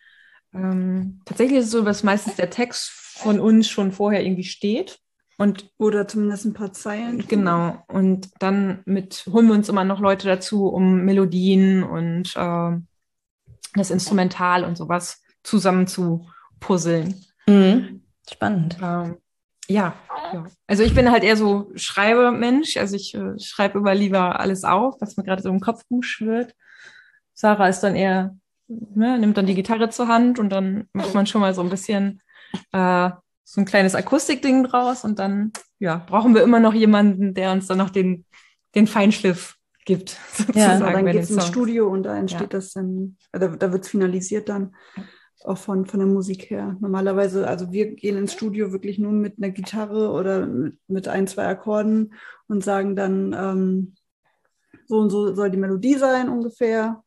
Ähm, 0.53 1.21
tatsächlich 1.23 1.59
ist 1.59 1.65
es 1.67 1.71
so, 1.71 1.83
dass 1.83 2.03
meistens 2.03 2.35
der 2.35 2.49
Text 2.49 2.89
von 2.89 3.39
uns 3.39 3.69
schon 3.69 3.93
vorher 3.93 4.23
irgendwie 4.23 4.43
steht. 4.43 4.99
Und, 5.41 5.71
Oder 5.79 6.07
zumindest 6.07 6.45
ein 6.45 6.53
paar 6.53 6.71
Zeilen. 6.71 7.27
Genau. 7.27 7.83
Und 7.87 8.29
dann 8.37 8.83
mit 8.85 9.25
holen 9.31 9.47
wir 9.47 9.55
uns 9.55 9.69
immer 9.69 9.83
noch 9.83 9.99
Leute 9.99 10.27
dazu, 10.27 10.67
um 10.67 11.03
Melodien 11.03 11.81
und 11.81 12.35
äh, 12.35 12.77
das 13.73 13.89
Instrumental 13.89 14.63
und 14.63 14.77
sowas 14.77 15.23
zusammen 15.41 15.87
zu 15.87 16.27
puzzeln. 16.59 17.15
Mhm. 17.47 18.03
Spannend. 18.31 18.77
Ähm, 18.83 19.17
ja, 19.67 19.95
ja, 20.31 20.45
also 20.67 20.83
ich 20.83 20.93
bin 20.93 21.11
halt 21.11 21.23
eher 21.23 21.37
so 21.37 21.71
Schreibermensch. 21.73 22.77
Also 22.77 22.95
ich 22.95 23.15
äh, 23.15 23.39
schreibe 23.39 23.79
immer 23.79 23.95
lieber 23.95 24.39
alles 24.39 24.63
auf, 24.63 25.01
was 25.01 25.17
mir 25.17 25.23
gerade 25.23 25.41
so 25.41 25.49
im 25.49 25.59
Kopf 25.59 25.83
rumschwirrt. 25.89 26.53
Sarah 27.33 27.67
ist 27.67 27.79
dann 27.79 27.95
eher, 27.95 28.37
ne, 28.67 29.17
nimmt 29.17 29.37
dann 29.37 29.47
die 29.47 29.55
Gitarre 29.55 29.89
zur 29.89 30.07
Hand 30.07 30.37
und 30.37 30.49
dann 30.49 30.87
macht 30.93 31.15
man 31.15 31.25
schon 31.25 31.41
mal 31.41 31.55
so 31.55 31.61
ein 31.61 31.69
bisschen 31.71 32.21
äh, 32.73 33.09
so 33.51 33.59
ein 33.59 33.65
kleines 33.65 33.95
Akustikding 33.95 34.63
draus 34.63 35.03
und 35.03 35.19
dann 35.19 35.51
ja, 35.77 35.97
brauchen 35.97 36.33
wir 36.33 36.41
immer 36.41 36.61
noch 36.61 36.73
jemanden, 36.73 37.33
der 37.33 37.51
uns 37.51 37.67
dann 37.67 37.79
noch 37.79 37.89
den, 37.89 38.23
den 38.75 38.87
Feinschliff 38.87 39.57
gibt. 39.83 40.11
Sozusagen 40.31 40.81
ja, 40.81 40.91
dann 40.93 41.05
geht 41.05 41.23
es 41.23 41.31
ins 41.31 41.47
Studio 41.47 41.89
und 41.89 42.03
da 42.03 42.17
entsteht 42.17 42.53
ja. 42.53 42.59
das 42.59 42.71
dann, 42.71 43.17
da, 43.33 43.49
da 43.49 43.73
wird 43.73 43.83
es 43.83 43.89
finalisiert 43.89 44.47
dann 44.47 44.73
auch 45.43 45.57
von, 45.57 45.85
von 45.85 45.99
der 45.99 46.07
Musik 46.07 46.49
her. 46.49 46.77
Normalerweise, 46.79 47.45
also 47.45 47.73
wir 47.73 47.93
gehen 47.93 48.17
ins 48.17 48.31
Studio 48.31 48.71
wirklich 48.71 48.99
nur 48.99 49.11
mit 49.11 49.35
einer 49.37 49.49
Gitarre 49.49 50.11
oder 50.11 50.47
mit, 50.47 50.77
mit 50.87 51.09
ein, 51.09 51.27
zwei 51.27 51.47
Akkorden 51.47 52.13
und 52.47 52.63
sagen 52.63 52.95
dann, 52.95 53.33
ähm, 53.37 53.95
so 54.85 54.97
und 54.97 55.09
so 55.09 55.35
soll 55.35 55.51
die 55.51 55.57
Melodie 55.57 55.95
sein 55.95 56.29
ungefähr. 56.29 57.03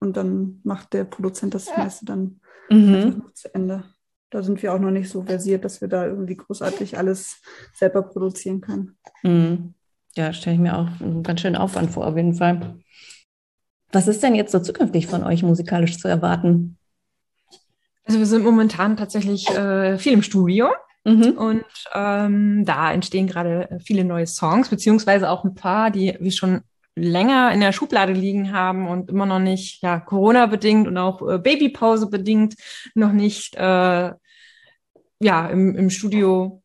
Und 0.00 0.16
dann 0.16 0.60
macht 0.64 0.92
der 0.92 1.04
Produzent 1.04 1.54
das 1.54 1.68
meiste 1.76 2.04
dann 2.04 2.40
mhm. 2.68 3.22
zu 3.32 3.54
Ende. 3.54 3.84
Da 4.32 4.42
sind 4.42 4.62
wir 4.62 4.72
auch 4.72 4.78
noch 4.78 4.90
nicht 4.90 5.10
so 5.10 5.22
versiert, 5.22 5.64
dass 5.64 5.80
wir 5.80 5.88
da 5.88 6.06
irgendwie 6.06 6.36
großartig 6.36 6.96
alles 6.96 7.42
selber 7.74 8.02
produzieren 8.02 8.60
können. 8.62 8.96
Mhm. 9.22 9.74
Ja, 10.16 10.32
stelle 10.32 10.56
ich 10.56 10.60
mir 10.60 10.76
auch 10.76 10.88
einen 11.00 11.22
ganz 11.22 11.40
schönen 11.40 11.56
Aufwand 11.56 11.90
vor, 11.90 12.06
auf 12.06 12.16
jeden 12.16 12.34
Fall. 12.34 12.78
Was 13.92 14.08
ist 14.08 14.22
denn 14.22 14.34
jetzt 14.34 14.52
so 14.52 14.58
zukünftig 14.58 15.06
von 15.06 15.22
euch 15.22 15.42
musikalisch 15.42 15.98
zu 15.98 16.08
erwarten? 16.08 16.78
Also 18.04 18.18
wir 18.18 18.26
sind 18.26 18.42
momentan 18.42 18.96
tatsächlich 18.96 19.48
äh, 19.50 19.98
viel 19.98 20.14
im 20.14 20.22
Studio 20.22 20.70
mhm. 21.04 21.32
und 21.32 21.64
ähm, 21.94 22.64
da 22.64 22.92
entstehen 22.92 23.26
gerade 23.26 23.78
viele 23.84 24.04
neue 24.04 24.26
Songs, 24.26 24.70
beziehungsweise 24.70 25.28
auch 25.30 25.44
ein 25.44 25.54
paar, 25.54 25.90
die 25.90 26.16
wir 26.18 26.32
schon 26.32 26.62
länger 26.94 27.52
in 27.52 27.60
der 27.60 27.72
Schublade 27.72 28.12
liegen 28.12 28.52
haben 28.52 28.88
und 28.88 29.10
immer 29.10 29.26
noch 29.26 29.38
nicht, 29.38 29.82
ja, 29.82 30.00
Corona-bedingt 30.00 30.88
und 30.88 30.98
auch 30.98 31.26
äh, 31.26 31.38
Babypause 31.38 32.08
bedingt 32.08 32.54
noch 32.94 33.12
nicht, 33.12 33.54
äh, 33.56 34.12
ja, 35.22 35.48
im, 35.48 35.74
im 35.74 35.90
Studio 35.90 36.62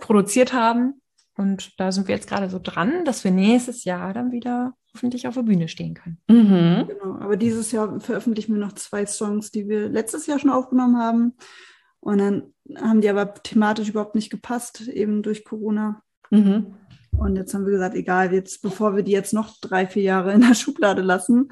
produziert 0.00 0.52
haben. 0.52 1.00
Und 1.36 1.78
da 1.78 1.92
sind 1.92 2.08
wir 2.08 2.14
jetzt 2.14 2.28
gerade 2.28 2.48
so 2.48 2.58
dran, 2.62 3.04
dass 3.04 3.24
wir 3.24 3.30
nächstes 3.30 3.84
Jahr 3.84 4.12
dann 4.14 4.32
wieder 4.32 4.74
hoffentlich 4.94 5.28
auf 5.28 5.34
der 5.34 5.42
Bühne 5.42 5.68
stehen 5.68 5.94
können. 5.94 6.18
Mhm. 6.28 6.88
Genau, 6.88 7.16
aber 7.20 7.36
dieses 7.36 7.72
Jahr 7.72 8.00
veröffentlichen 8.00 8.54
wir 8.54 8.60
noch 8.60 8.72
zwei 8.72 9.04
Songs, 9.04 9.50
die 9.50 9.68
wir 9.68 9.88
letztes 9.88 10.26
Jahr 10.26 10.38
schon 10.38 10.50
aufgenommen 10.50 10.96
haben. 10.96 11.34
Und 12.00 12.18
dann 12.18 12.54
haben 12.76 13.02
die 13.02 13.10
aber 13.10 13.34
thematisch 13.34 13.90
überhaupt 13.90 14.14
nicht 14.14 14.30
gepasst, 14.30 14.88
eben 14.88 15.22
durch 15.22 15.44
Corona. 15.44 16.02
Mhm. 16.30 16.74
Und 17.18 17.36
jetzt 17.36 17.52
haben 17.54 17.64
wir 17.64 17.72
gesagt, 17.72 17.94
egal, 17.94 18.32
jetzt, 18.32 18.62
bevor 18.62 18.96
wir 18.96 19.02
die 19.02 19.12
jetzt 19.12 19.32
noch 19.32 19.54
drei, 19.60 19.86
vier 19.86 20.02
Jahre 20.02 20.32
in 20.32 20.40
der 20.40 20.54
Schublade 20.54 21.02
lassen, 21.02 21.48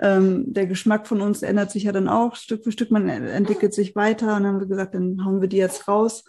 ähm, 0.00 0.52
der 0.52 0.66
Geschmack 0.66 1.06
von 1.06 1.20
uns 1.20 1.42
ändert 1.42 1.70
sich 1.70 1.84
ja 1.84 1.92
dann 1.92 2.08
auch 2.08 2.34
Stück 2.34 2.64
für 2.64 2.72
Stück, 2.72 2.90
man 2.90 3.08
entwickelt 3.08 3.74
sich 3.74 3.94
weiter. 3.94 4.28
Und 4.28 4.42
dann 4.42 4.46
haben 4.46 4.60
wir 4.60 4.66
gesagt, 4.66 4.94
dann 4.94 5.24
hauen 5.24 5.40
wir 5.40 5.48
die 5.48 5.58
jetzt 5.58 5.86
raus. 5.88 6.24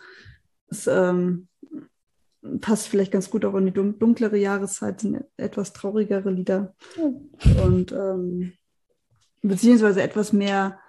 Das 0.68 0.88
ähm, 0.88 1.48
passt 2.60 2.88
vielleicht 2.88 3.12
ganz 3.12 3.30
gut 3.30 3.46
auch 3.46 3.56
in 3.56 3.66
die 3.66 3.72
dunklere 3.72 4.38
Jahreszeit, 4.38 5.00
sind 5.00 5.24
etwas 5.38 5.74
traurigere 5.74 6.32
Lieder. 6.32 6.76
Und 7.64 7.92
ähm, 7.94 8.54
beziehungsweise 9.42 10.02
etwas 10.02 10.34
mehr 10.34 10.80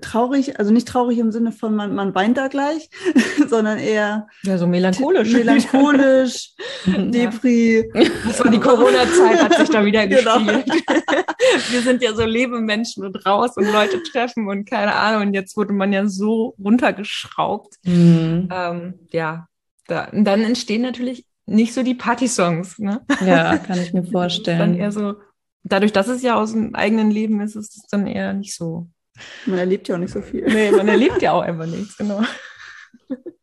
traurig, 0.00 0.58
also 0.58 0.72
nicht 0.72 0.88
traurig 0.88 1.18
im 1.18 1.32
Sinne 1.32 1.52
von 1.52 1.74
man, 1.74 1.94
man 1.94 2.14
weint 2.14 2.36
da 2.36 2.48
gleich, 2.48 2.88
sondern 3.48 3.78
eher 3.78 4.26
ja, 4.42 4.58
so 4.58 4.66
melancholisch. 4.66 5.32
Melancholisch, 5.32 6.52
Depri. 6.86 7.90
Das 8.26 8.42
war 8.42 8.50
die 8.50 8.60
Corona-Zeit, 8.60 9.42
hat 9.42 9.56
sich 9.56 9.70
da 9.70 9.84
wieder 9.84 10.06
genau. 10.06 10.38
gespielt. 10.38 10.64
Wir 11.70 11.82
sind 11.82 12.02
ja 12.02 12.14
so 12.14 12.24
Lebemenschen 12.24 13.04
und 13.04 13.26
raus 13.26 13.56
und 13.56 13.70
Leute 13.72 14.02
treffen 14.02 14.48
und 14.48 14.68
keine 14.68 14.94
Ahnung. 14.94 15.28
Und 15.28 15.34
jetzt 15.34 15.56
wurde 15.56 15.72
man 15.72 15.92
ja 15.92 16.06
so 16.06 16.54
runtergeschraubt. 16.62 17.74
Mhm. 17.84 18.48
Ähm, 18.52 18.94
ja, 19.10 19.48
da, 19.86 20.08
dann 20.12 20.42
entstehen 20.42 20.82
natürlich 20.82 21.24
nicht 21.46 21.72
so 21.72 21.82
die 21.82 21.94
Party-Songs. 21.94 22.78
Ne? 22.78 23.00
Ja, 23.24 23.56
kann 23.58 23.80
ich 23.80 23.92
mir 23.92 24.04
vorstellen. 24.04 24.58
dann 24.58 24.74
eher 24.76 24.92
so 24.92 25.14
dadurch, 25.68 25.92
dass 25.92 26.08
es 26.08 26.22
ja 26.22 26.36
aus 26.36 26.52
dem 26.52 26.74
eigenen 26.74 27.10
Leben 27.10 27.40
ist, 27.40 27.56
ist 27.56 27.76
es 27.76 27.82
dann 27.90 28.06
eher 28.06 28.32
nicht 28.32 28.54
so. 28.54 28.88
Man 29.46 29.58
erlebt 29.58 29.88
ja 29.88 29.96
auch 29.96 30.00
nicht 30.00 30.12
so 30.12 30.20
viel. 30.20 30.44
Nee, 30.44 30.70
man 30.70 30.88
erlebt 30.88 31.22
ja 31.22 31.32
auch 31.32 31.42
einfach 31.42 31.66
nichts, 31.66 31.96
genau. 31.96 32.22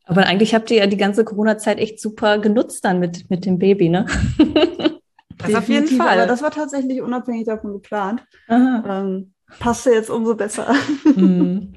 Aber 0.06 0.26
eigentlich 0.26 0.54
habt 0.54 0.70
ihr 0.72 0.78
ja 0.78 0.88
die 0.88 0.98
ganze 0.98 1.26
Corona-Zeit 1.26 1.80
echt 1.80 2.00
super 2.00 2.38
genutzt 2.40 2.86
dann 2.86 3.00
mit, 3.00 3.30
mit 3.30 3.46
dem 3.46 3.58
Baby, 3.58 3.90
ne? 3.90 4.06
Das 5.38 5.54
auf 5.56 5.68
jeden 5.68 5.88
Fall. 5.88 6.20
Aber 6.20 6.28
das 6.28 6.42
war 6.42 6.52
tatsächlich 6.52 7.02
unabhängig 7.02 7.46
davon 7.46 7.74
geplant. 7.74 8.24
Ähm, 8.50 9.34
passte 9.60 9.92
jetzt 9.92 10.10
umso 10.10 10.36
besser. 10.36 10.74
Mhm. 11.16 11.74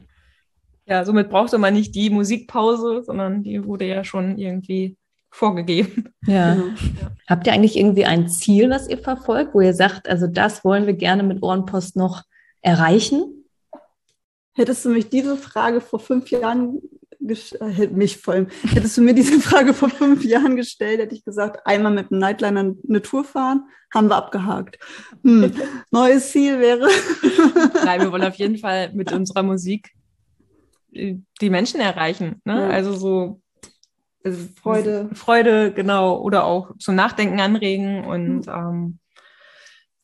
Ja, 0.86 1.04
somit 1.04 1.28
brauchte 1.28 1.58
man 1.58 1.74
nicht 1.74 1.94
die 1.94 2.08
Musikpause, 2.08 3.02
sondern 3.02 3.42
die 3.42 3.62
wurde 3.64 3.84
ja 3.84 4.04
schon 4.04 4.38
irgendwie 4.38 4.96
vorgegeben. 5.30 6.14
Ja. 6.26 6.54
Genau. 6.54 6.66
ja. 6.68 7.10
Habt 7.28 7.46
ihr 7.46 7.52
eigentlich 7.52 7.76
irgendwie 7.76 8.06
ein 8.06 8.28
Ziel, 8.28 8.70
was 8.70 8.88
ihr 8.88 8.98
verfolgt, 8.98 9.54
wo 9.54 9.60
ihr 9.60 9.74
sagt, 9.74 10.08
also 10.08 10.26
das 10.26 10.64
wollen 10.64 10.86
wir 10.86 10.94
gerne 10.94 11.22
mit 11.22 11.42
Ohrenpost 11.42 11.96
noch 11.96 12.22
erreichen? 12.62 13.37
Hättest 14.58 14.84
du 14.84 14.90
mich 14.90 15.08
diese 15.08 15.36
Frage 15.36 15.80
vor 15.80 16.00
fünf 16.00 16.30
Jahren 16.30 16.80
äh, 17.20 17.86
mich 17.88 18.18
vor 18.18 18.34
allem, 18.34 18.48
hättest 18.62 18.96
du 18.96 19.02
mir 19.02 19.14
diese 19.14 19.40
Frage 19.40 19.72
vor 19.72 19.88
fünf 19.88 20.24
Jahren 20.24 20.56
gestellt, 20.56 21.00
hätte 21.00 21.14
ich 21.14 21.24
gesagt, 21.24 21.64
einmal 21.64 21.92
mit 21.92 22.10
einem 22.10 22.20
Nightliner 22.20 22.74
eine 22.88 23.02
Tour 23.02 23.24
fahren, 23.24 23.68
haben 23.94 24.08
wir 24.08 24.16
abgehakt. 24.16 24.78
Hm. 25.22 25.52
Neues 25.92 26.32
Ziel 26.32 26.58
wäre. 26.58 26.88
Nein, 27.84 28.00
wir 28.00 28.12
wollen 28.12 28.24
auf 28.24 28.34
jeden 28.34 28.58
Fall 28.58 28.92
mit 28.94 29.12
unserer 29.12 29.44
Musik 29.44 29.90
äh, 30.92 31.16
die 31.40 31.50
Menschen 31.50 31.80
erreichen. 31.80 32.40
Ne? 32.44 32.60
Ja. 32.60 32.68
Also 32.68 32.94
so 32.94 33.40
also 34.24 34.48
Freude. 34.60 35.08
Freude, 35.14 35.72
genau, 35.72 36.20
oder 36.20 36.44
auch 36.44 36.76
zum 36.78 36.96
Nachdenken 36.96 37.40
anregen. 37.40 38.04
Und 38.04 38.46
mhm. 38.46 38.52
ähm, 38.52 38.98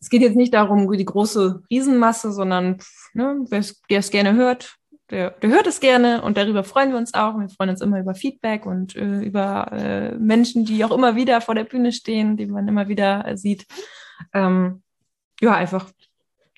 es 0.05 0.11
geht 0.11 0.21
jetzt 0.21 0.37
nicht 0.37 0.53
darum, 0.53 0.93
die 0.93 1.05
große 1.05 1.63
Riesenmasse, 1.71 2.31
sondern 2.31 2.77
ne, 3.15 3.43
wer 3.49 3.99
es 3.99 4.11
gerne 4.11 4.35
hört, 4.35 4.77
der, 5.09 5.31
der 5.31 5.49
hört 5.49 5.67
es 5.67 5.81
gerne 5.81 6.21
und 6.21 6.37
darüber 6.37 6.63
freuen 6.63 6.91
wir 6.91 6.99
uns 6.99 7.15
auch. 7.15 7.39
Wir 7.39 7.49
freuen 7.49 7.71
uns 7.71 7.81
immer 7.81 7.99
über 8.01 8.15
Feedback 8.15 8.67
und 8.67 8.95
äh, 8.97 9.23
über 9.23 9.73
äh, 9.73 10.15
Menschen, 10.17 10.67
die 10.67 10.85
auch 10.85 10.91
immer 10.91 11.17
wieder 11.17 11.41
vor 11.41 11.55
der 11.55 11.65
Bühne 11.65 11.91
stehen, 11.91 12.37
die 12.37 12.45
man 12.45 12.69
immer 12.69 12.89
wieder 12.89 13.27
äh, 13.27 13.39
sieht. 13.39 13.67
Ähm, 14.35 14.83
ja, 15.41 15.55
einfach 15.55 15.91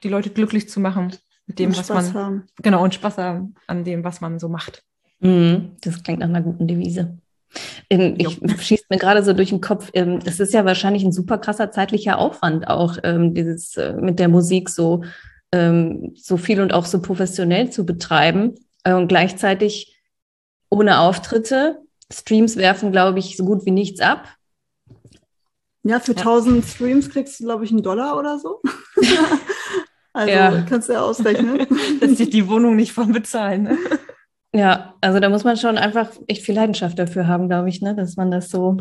die 0.03 0.09
Leute 0.09 0.31
glücklich 0.31 0.69
zu 0.69 0.81
machen 0.81 1.13
mit 1.47 1.61
dem, 1.61 1.71
und 1.71 1.79
was 1.79 1.87
Spaß 1.87 2.15
man 2.15 2.25
haben. 2.25 2.47
genau 2.61 2.83
und 2.83 2.95
Spaß 2.95 3.19
haben 3.19 3.55
an 3.69 3.85
dem, 3.85 4.03
was 4.03 4.21
man 4.21 4.41
so 4.41 4.49
macht. 4.49 4.83
Mhm, 5.21 5.77
das 5.83 6.03
klingt 6.03 6.19
nach 6.19 6.29
einer 6.29 6.43
guten 6.43 6.67
Devise. 6.67 7.17
Ähm, 7.91 8.15
ich 8.19 8.39
schieße 8.67 8.85
mir 8.91 8.99
gerade 8.99 9.23
so 9.23 9.33
durch 9.33 9.51
den 9.51 9.61
Kopf, 9.61 9.91
ähm, 9.95 10.21
das 10.21 10.41
ist 10.41 10.53
ja 10.53 10.65
wahrscheinlich 10.65 11.05
ein 11.05 11.13
super 11.13 11.39
krasser 11.39 11.71
zeitlicher 11.71 12.19
Aufwand 12.19 12.69
auch, 12.69 12.99
ähm, 13.03 13.35
dieses 13.35 13.77
äh, 13.77 13.95
mit 13.95 14.19
der 14.19 14.29
Musik 14.29 14.69
so, 14.69 15.05
so 15.53 16.37
viel 16.37 16.61
und 16.61 16.75
auch 16.75 16.85
so 16.85 17.01
professionell 17.01 17.71
zu 17.71 17.87
betreiben 17.87 18.57
äh, 18.85 18.93
und 18.93 19.09
gleichzeitig 19.09 19.97
ohne 20.71 21.01
Auftritte. 21.01 21.79
Streams 22.13 22.57
werfen, 22.57 22.93
glaube 22.93 23.19
ich, 23.19 23.37
so 23.37 23.45
gut 23.45 23.67
wie 23.67 23.71
nichts 23.73 24.01
ab. 24.01 24.29
Ja, 25.83 26.01
für 26.01 26.13
ja. 26.13 26.19
1000 26.19 26.65
Streams 26.65 27.11
kriegst 27.11 27.41
du, 27.41 27.45
glaube 27.45 27.65
ich, 27.65 27.71
einen 27.71 27.83
Dollar 27.83 28.19
oder 28.19 28.39
so. 28.39 28.61
also 30.13 30.33
ja. 30.33 30.63
kannst 30.69 30.89
du 30.89 30.95
ja 30.95 31.03
ausrechnen. 31.03 31.67
Lässt 32.01 32.17
sich 32.17 32.31
die 32.31 32.49
Wohnung 32.49 32.77
nicht 32.77 32.93
von 32.93 33.13
bezahlen. 33.13 33.65
Ne? 33.65 33.79
Ja, 34.57 34.95
also 35.01 35.21
da 35.21 35.29
muss 35.29 35.45
man 35.45 35.57
schon 35.57 35.77
einfach 35.77 36.09
echt 36.29 36.42
viel 36.42 36.55
Leidenschaft 36.55 36.99
dafür 36.99 37.27
haben, 37.27 37.49
glaube 37.49 37.69
ich, 37.69 37.83
ne, 37.83 37.95
dass 37.95 38.16
man 38.16 38.31
das 38.31 38.49
so. 38.49 38.79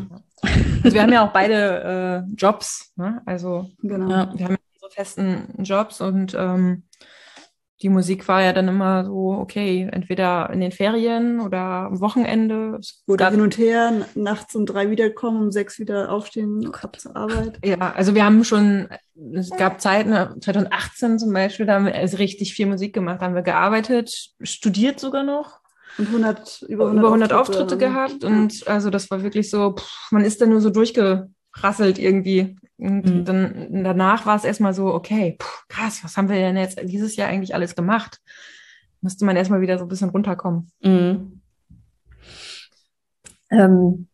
Also 0.83 0.95
wir 0.95 1.01
haben 1.01 1.11
ja 1.11 1.27
auch 1.27 1.33
beide 1.33 2.25
äh, 2.27 2.35
Jobs, 2.35 2.93
ne? 2.95 3.21
Also 3.25 3.69
genau. 3.81 4.09
Ja. 4.09 4.31
wir 4.35 4.45
haben 4.45 4.57
unsere 4.73 4.91
festen 4.91 5.63
Jobs 5.63 5.99
und 5.99 6.35
ähm, 6.38 6.83
die 7.81 7.89
Musik 7.89 8.27
war 8.27 8.41
ja 8.41 8.53
dann 8.53 8.69
immer 8.69 9.03
so, 9.03 9.31
okay, 9.31 9.89
entweder 9.91 10.49
in 10.51 10.61
den 10.61 10.71
Ferien 10.71 11.41
oder 11.41 11.59
am 11.59 11.99
Wochenende. 11.99 12.79
Oder 13.05 13.31
hin 13.31 13.41
und 13.41 13.57
her, 13.57 14.07
nachts 14.15 14.55
um 14.55 14.65
drei 14.65 14.89
wiederkommen, 14.89 15.43
um 15.43 15.51
sechs 15.51 15.77
wieder 15.77 16.09
aufstehen, 16.09 16.73
ab 16.73 16.99
zur 16.99 17.15
Arbeit. 17.15 17.59
Ja, 17.65 17.93
also 17.93 18.15
wir 18.15 18.23
haben 18.23 18.45
schon, 18.45 18.88
es 19.33 19.49
gab 19.49 19.81
Zeiten, 19.81 20.41
2018 20.41 21.19
zum 21.19 21.33
Beispiel, 21.33 21.65
da 21.65 21.75
haben 21.75 21.85
wir 21.85 21.95
also 21.95 22.17
richtig 22.17 22.53
viel 22.53 22.65
Musik 22.65 22.93
gemacht, 22.93 23.21
da 23.21 23.25
haben 23.25 23.35
wir 23.35 23.41
gearbeitet, 23.41 24.31
studiert 24.41 24.99
sogar 24.99 25.23
noch. 25.23 25.59
Und 25.97 26.08
100, 26.08 26.65
über 26.67 26.86
100, 26.86 26.99
über 26.99 27.08
100 27.08 27.34
Auftritte, 27.34 27.63
Auftritte 27.63 27.77
gehabt. 27.77 28.23
Und 28.23 28.67
also 28.67 28.89
das 28.89 29.10
war 29.10 29.23
wirklich 29.23 29.49
so, 29.49 29.75
pff, 29.75 30.12
man 30.12 30.25
ist 30.25 30.41
da 30.41 30.45
nur 30.45 30.62
so 30.62 30.69
durchgerasselt 30.69 31.97
irgendwie. 31.97 32.58
Und 32.77 33.05
mhm. 33.05 33.25
dann 33.25 33.84
danach 33.84 34.25
war 34.25 34.36
es 34.36 34.43
erstmal 34.43 34.73
so, 34.73 34.93
okay, 34.93 35.38
pff, 35.41 35.65
krass, 35.69 36.03
was 36.03 36.17
haben 36.17 36.29
wir 36.29 36.36
denn 36.36 36.58
jetzt 36.58 36.79
dieses 36.84 37.15
Jahr 37.15 37.29
eigentlich 37.29 37.55
alles 37.55 37.75
gemacht? 37.75 38.19
Müsste 39.01 39.25
man 39.25 39.36
erstmal 39.36 39.62
wieder 39.62 39.77
so 39.77 39.86
ein 39.86 39.89
bisschen 39.89 40.10
runterkommen. 40.10 40.71
Mhm. 40.81 41.41
Ähm, 43.51 44.08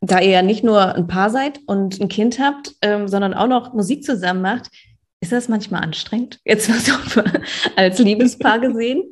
da 0.00 0.20
ihr 0.20 0.30
ja 0.30 0.42
nicht 0.42 0.64
nur 0.64 0.94
ein 0.94 1.06
Paar 1.06 1.30
seid 1.30 1.60
und 1.66 2.00
ein 2.00 2.08
Kind 2.08 2.38
habt, 2.38 2.74
ähm, 2.82 3.08
sondern 3.08 3.34
auch 3.34 3.48
noch 3.48 3.74
Musik 3.74 4.04
zusammen 4.04 4.42
macht, 4.42 4.70
ist 5.20 5.32
das 5.32 5.48
manchmal 5.48 5.82
anstrengend? 5.82 6.40
Jetzt 6.44 6.68
mal 6.68 6.78
so 6.78 6.92
als 7.76 7.98
Liebespaar 7.98 8.60
gesehen? 8.60 9.02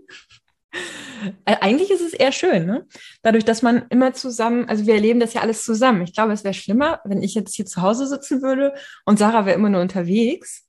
Eigentlich 1.44 1.90
ist 1.90 2.00
es 2.00 2.12
eher 2.12 2.32
schön, 2.32 2.66
ne? 2.66 2.86
Dadurch, 3.22 3.44
dass 3.44 3.62
man 3.62 3.84
immer 3.90 4.12
zusammen, 4.12 4.68
also 4.68 4.86
wir 4.86 4.94
erleben 4.94 5.20
das 5.20 5.34
ja 5.34 5.40
alles 5.40 5.64
zusammen. 5.64 6.02
Ich 6.02 6.14
glaube, 6.14 6.32
es 6.32 6.44
wäre 6.44 6.54
schlimmer, 6.54 7.00
wenn 7.04 7.22
ich 7.22 7.34
jetzt 7.34 7.54
hier 7.54 7.66
zu 7.66 7.82
Hause 7.82 8.06
sitzen 8.06 8.42
würde 8.42 8.74
und 9.04 9.18
Sarah 9.18 9.46
wäre 9.46 9.56
immer 9.56 9.70
nur 9.70 9.80
unterwegs. 9.80 10.68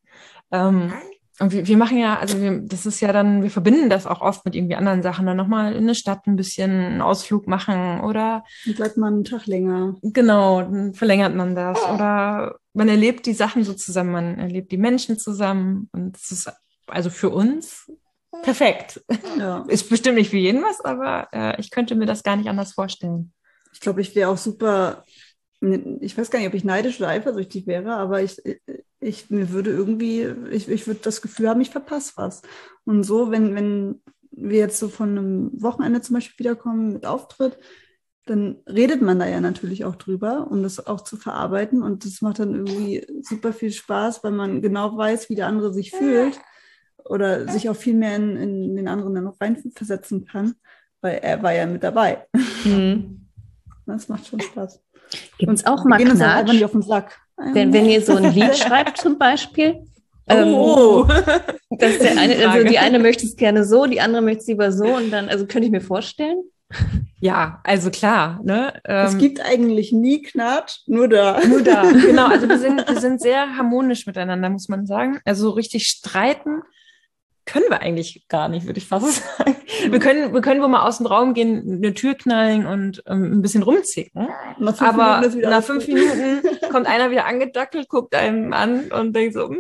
Ähm, 0.51 0.93
und 1.39 1.51
wir, 1.51 1.67
wir 1.67 1.77
machen 1.77 1.97
ja, 1.97 2.17
also 2.17 2.41
wir, 2.41 2.61
das 2.61 2.85
ist 2.85 3.01
ja 3.01 3.11
dann, 3.11 3.43
wir 3.43 3.51
verbinden 3.51 3.89
das 3.89 4.07
auch 4.07 4.21
oft 4.21 4.45
mit 4.45 4.55
irgendwie 4.55 4.75
anderen 4.75 5.03
Sachen, 5.03 5.25
dann 5.25 5.35
nochmal 5.35 5.73
in 5.73 5.83
eine 5.83 5.95
Stadt 5.95 6.25
ein 6.27 6.37
bisschen 6.37 6.71
einen 6.71 7.01
Ausflug 7.01 7.45
machen 7.47 7.99
oder. 8.01 8.45
Dann 8.65 8.75
bleibt 8.75 8.97
man 8.97 9.15
einen 9.15 9.23
Tag 9.25 9.45
länger. 9.45 9.95
Genau, 10.01 10.61
dann 10.61 10.93
verlängert 10.93 11.35
man 11.35 11.53
das. 11.53 11.77
Oder 11.93 12.55
man 12.73 12.87
erlebt 12.87 13.25
die 13.25 13.33
Sachen 13.33 13.65
so 13.65 13.73
zusammen, 13.73 14.11
man 14.11 14.39
erlebt 14.39 14.71
die 14.71 14.77
Menschen 14.77 15.19
zusammen 15.19 15.89
und 15.91 16.15
es 16.15 16.31
ist 16.31 16.49
also 16.87 17.09
für 17.09 17.29
uns 17.29 17.91
perfekt. 18.43 19.03
Ja. 19.37 19.65
Ist 19.67 19.89
bestimmt 19.89 20.15
nicht 20.15 20.29
für 20.29 20.37
jeden 20.37 20.63
was, 20.63 20.79
aber 20.83 21.27
äh, 21.31 21.59
ich 21.59 21.71
könnte 21.71 21.95
mir 21.95 22.05
das 22.05 22.23
gar 22.23 22.35
nicht 22.35 22.49
anders 22.49 22.73
vorstellen. 22.73 23.33
Ich 23.73 23.81
glaube, 23.81 24.01
ich 24.01 24.15
wäre 24.15 24.29
auch 24.29 24.37
super, 24.37 25.03
ich 25.61 26.17
weiß 26.17 26.31
gar 26.31 26.39
nicht, 26.39 26.47
ob 26.47 26.53
ich 26.53 26.63
neidisch 26.63 26.99
oder 26.99 27.09
eifersüchtig 27.09 27.67
wäre, 27.67 27.95
aber 27.95 28.21
ich, 28.21 28.41
ich 28.99 29.29
mir 29.29 29.51
würde 29.51 29.71
irgendwie, 29.71 30.33
ich, 30.51 30.69
ich 30.69 30.87
würde 30.87 31.01
das 31.03 31.21
Gefühl 31.21 31.49
haben, 31.49 31.61
ich 31.61 31.69
verpasse 31.71 32.13
was. 32.15 32.41
Und 32.85 33.03
so, 33.03 33.31
wenn, 33.31 33.55
wenn 33.55 34.01
wir 34.31 34.59
jetzt 34.59 34.79
so 34.79 34.87
von 34.89 35.09
einem 35.09 35.51
Wochenende 35.61 36.01
zum 36.01 36.15
Beispiel 36.15 36.39
wiederkommen 36.39 36.93
mit 36.93 37.05
Auftritt, 37.05 37.57
dann 38.25 38.57
redet 38.67 39.01
man 39.01 39.19
da 39.19 39.27
ja 39.27 39.39
natürlich 39.39 39.85
auch 39.85 39.95
drüber, 39.95 40.47
um 40.49 40.63
das 40.63 40.85
auch 40.87 41.01
zu 41.01 41.17
verarbeiten. 41.17 41.83
Und 41.83 42.05
das 42.05 42.21
macht 42.21 42.39
dann 42.39 42.53
irgendwie 42.55 43.05
super 43.21 43.53
viel 43.53 43.71
Spaß, 43.71 44.23
weil 44.23 44.31
man 44.31 44.61
genau 44.61 44.97
weiß, 44.97 45.29
wie 45.29 45.35
der 45.35 45.47
andere 45.47 45.73
sich 45.73 45.91
fühlt 45.91 46.39
oder 47.05 47.47
sich 47.47 47.69
auch 47.69 47.75
viel 47.75 47.93
mehr 47.93 48.15
in, 48.15 48.35
in 48.37 48.75
den 48.75 48.87
anderen 48.87 49.15
dann 49.15 49.23
noch 49.23 49.39
reinversetzen 49.39 50.25
kann, 50.25 50.55
weil 51.01 51.19
er 51.21 51.41
war 51.43 51.53
ja 51.53 51.65
mit 51.65 51.83
dabei. 51.83 52.25
Mhm. 52.63 53.21
Das 53.87 54.09
macht 54.09 54.25
schon 54.25 54.41
Spaß. 54.41 54.81
Gibt 55.37 55.53
es 55.53 55.67
auch 55.67 55.85
mal 55.85 56.03
Knatsch? 56.03 56.51
nicht 56.51 56.65
auf 56.65 56.71
den 56.71 56.81
Sack. 56.81 57.19
Wenn, 57.37 57.71
wenn 57.71 57.85
ihr 57.85 58.01
so 58.01 58.15
ein 58.15 58.33
Lied 58.33 58.57
schreibt 58.57 58.97
zum 58.97 59.19
Beispiel, 59.19 59.85
Oh. 60.27 61.05
ähm, 61.07 61.23
dass 61.77 61.99
der 61.99 62.17
eine, 62.17 62.49
also 62.49 62.67
die 62.67 62.79
eine 62.79 62.99
möchte 62.99 63.25
es 63.25 63.35
gerne 63.35 63.63
so, 63.63 63.85
die 63.85 64.01
andere 64.01 64.23
möchte 64.23 64.39
es 64.41 64.47
lieber 64.47 64.71
so 64.71 64.85
und 64.85 65.11
dann, 65.11 65.29
also 65.29 65.45
könnte 65.45 65.67
ich 65.67 65.71
mir 65.71 65.81
vorstellen. 65.81 66.41
Ja, 67.19 67.61
also 67.63 67.91
klar, 67.91 68.39
ne? 68.43 68.73
es 68.83 69.13
ähm, 69.13 69.19
gibt 69.19 69.39
eigentlich 69.39 69.91
nie 69.91 70.23
Knatsch, 70.23 70.79
nur 70.87 71.07
da. 71.07 71.39
Nur 71.47 71.61
da, 71.61 71.83
genau. 71.91 72.27
Also 72.27 72.49
wir 72.49 72.57
sind, 72.57 72.87
wir 72.87 72.99
sind 72.99 73.21
sehr 73.21 73.55
harmonisch 73.55 74.07
miteinander, 74.07 74.49
muss 74.49 74.67
man 74.67 74.85
sagen. 74.87 75.19
Also 75.25 75.43
so 75.43 75.49
richtig 75.51 75.85
streiten 75.87 76.63
können 77.45 77.65
wir 77.69 77.81
eigentlich 77.81 78.25
gar 78.27 78.49
nicht, 78.49 78.65
würde 78.65 78.79
ich 78.79 78.87
fast 78.87 79.23
sagen. 79.37 79.55
Wir 79.89 79.99
können, 79.99 80.33
wir 80.33 80.41
können 80.41 80.61
wohl 80.61 80.67
mal 80.67 80.87
aus 80.87 80.97
dem 80.97 81.05
Raum 81.05 81.33
gehen, 81.33 81.77
eine 81.83 81.93
Tür 81.93 82.15
knallen 82.15 82.65
und 82.65 83.03
ähm, 83.07 83.33
ein 83.33 83.41
bisschen 83.41 83.63
rumzicken. 83.63 84.27
Nach 84.59 84.81
Aber 84.81 85.21
Minuten 85.21 85.41
nach 85.41 85.63
fünf. 85.63 85.87
Minuten 85.87 86.41
kommt 86.71 86.87
einer 86.87 87.11
wieder 87.11 87.25
angedackelt, 87.25 87.87
guckt 87.89 88.15
einem 88.15 88.53
an 88.53 88.91
und 88.91 89.15
denkt 89.15 89.33
so, 89.35 89.47
"Hm, 89.49 89.57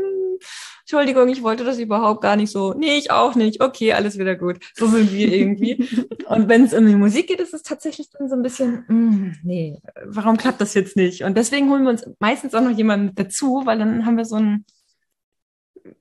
Entschuldigung, 0.81 1.29
ich 1.29 1.41
wollte 1.41 1.63
das 1.63 1.79
überhaupt 1.79 2.21
gar 2.21 2.35
nicht 2.35 2.51
so. 2.51 2.73
Nee, 2.73 2.97
ich 2.97 3.09
auch 3.09 3.33
nicht. 3.33 3.59
Okay, 3.61 3.93
alles 3.93 4.19
wieder 4.19 4.35
gut. 4.35 4.59
So 4.75 4.85
sind 4.87 5.11
wir 5.11 5.33
irgendwie. 5.33 5.77
und 6.27 6.47
wenn 6.47 6.63
es 6.65 6.73
um 6.73 6.85
die 6.85 6.95
Musik 6.95 7.27
geht, 7.27 7.39
ist 7.39 7.53
es 7.55 7.63
tatsächlich 7.63 8.09
dann 8.11 8.29
so 8.29 8.35
ein 8.35 8.43
bisschen, 8.43 8.83
"Hm, 8.87 9.35
nee, 9.43 9.79
warum 10.05 10.37
klappt 10.37 10.61
das 10.61 10.73
jetzt 10.75 10.95
nicht? 10.95 11.23
Und 11.23 11.37
deswegen 11.37 11.69
holen 11.71 11.83
wir 11.83 11.89
uns 11.89 12.05
meistens 12.19 12.53
auch 12.53 12.61
noch 12.61 12.75
jemanden 12.77 13.15
dazu, 13.15 13.63
weil 13.65 13.79
dann 13.79 14.05
haben 14.05 14.17
wir 14.17 14.25
so 14.25 14.35
ein 14.35 14.65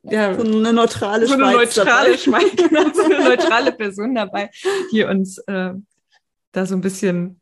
ja, 0.02 0.34
So 0.34 0.42
eine 0.42 0.72
neutrale 0.72 1.26
so 1.26 1.34
eine 1.34 1.52
Schweiz 1.52 1.76
neutrale. 1.76 2.18
Schweiz, 2.18 2.56
genau, 2.56 2.84
so 2.94 3.04
eine 3.04 3.24
neutrale 3.24 3.72
Person 3.72 4.14
dabei, 4.14 4.50
die 4.92 5.04
uns 5.04 5.38
äh, 5.38 5.72
da 6.52 6.66
so 6.66 6.74
ein 6.74 6.80
bisschen 6.80 7.40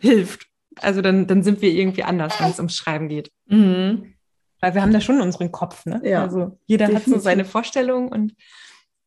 hilft. 0.00 0.46
Also 0.80 1.00
dann, 1.00 1.26
dann 1.26 1.42
sind 1.42 1.62
wir 1.62 1.70
irgendwie 1.70 2.02
anders, 2.02 2.38
wenn 2.38 2.50
es 2.50 2.58
ums 2.58 2.76
Schreiben 2.76 3.08
geht. 3.08 3.30
Mhm. 3.46 4.14
Weil 4.60 4.74
wir 4.74 4.82
haben 4.82 4.92
da 4.92 5.00
schon 5.00 5.20
unseren 5.20 5.52
Kopf, 5.52 5.86
ne? 5.86 6.00
Ja, 6.04 6.22
also 6.22 6.58
jeder 6.66 6.86
hat 6.86 6.92
so 6.92 6.98
definitiv. 6.98 7.22
seine 7.22 7.44
Vorstellung 7.44 8.08
und 8.08 8.34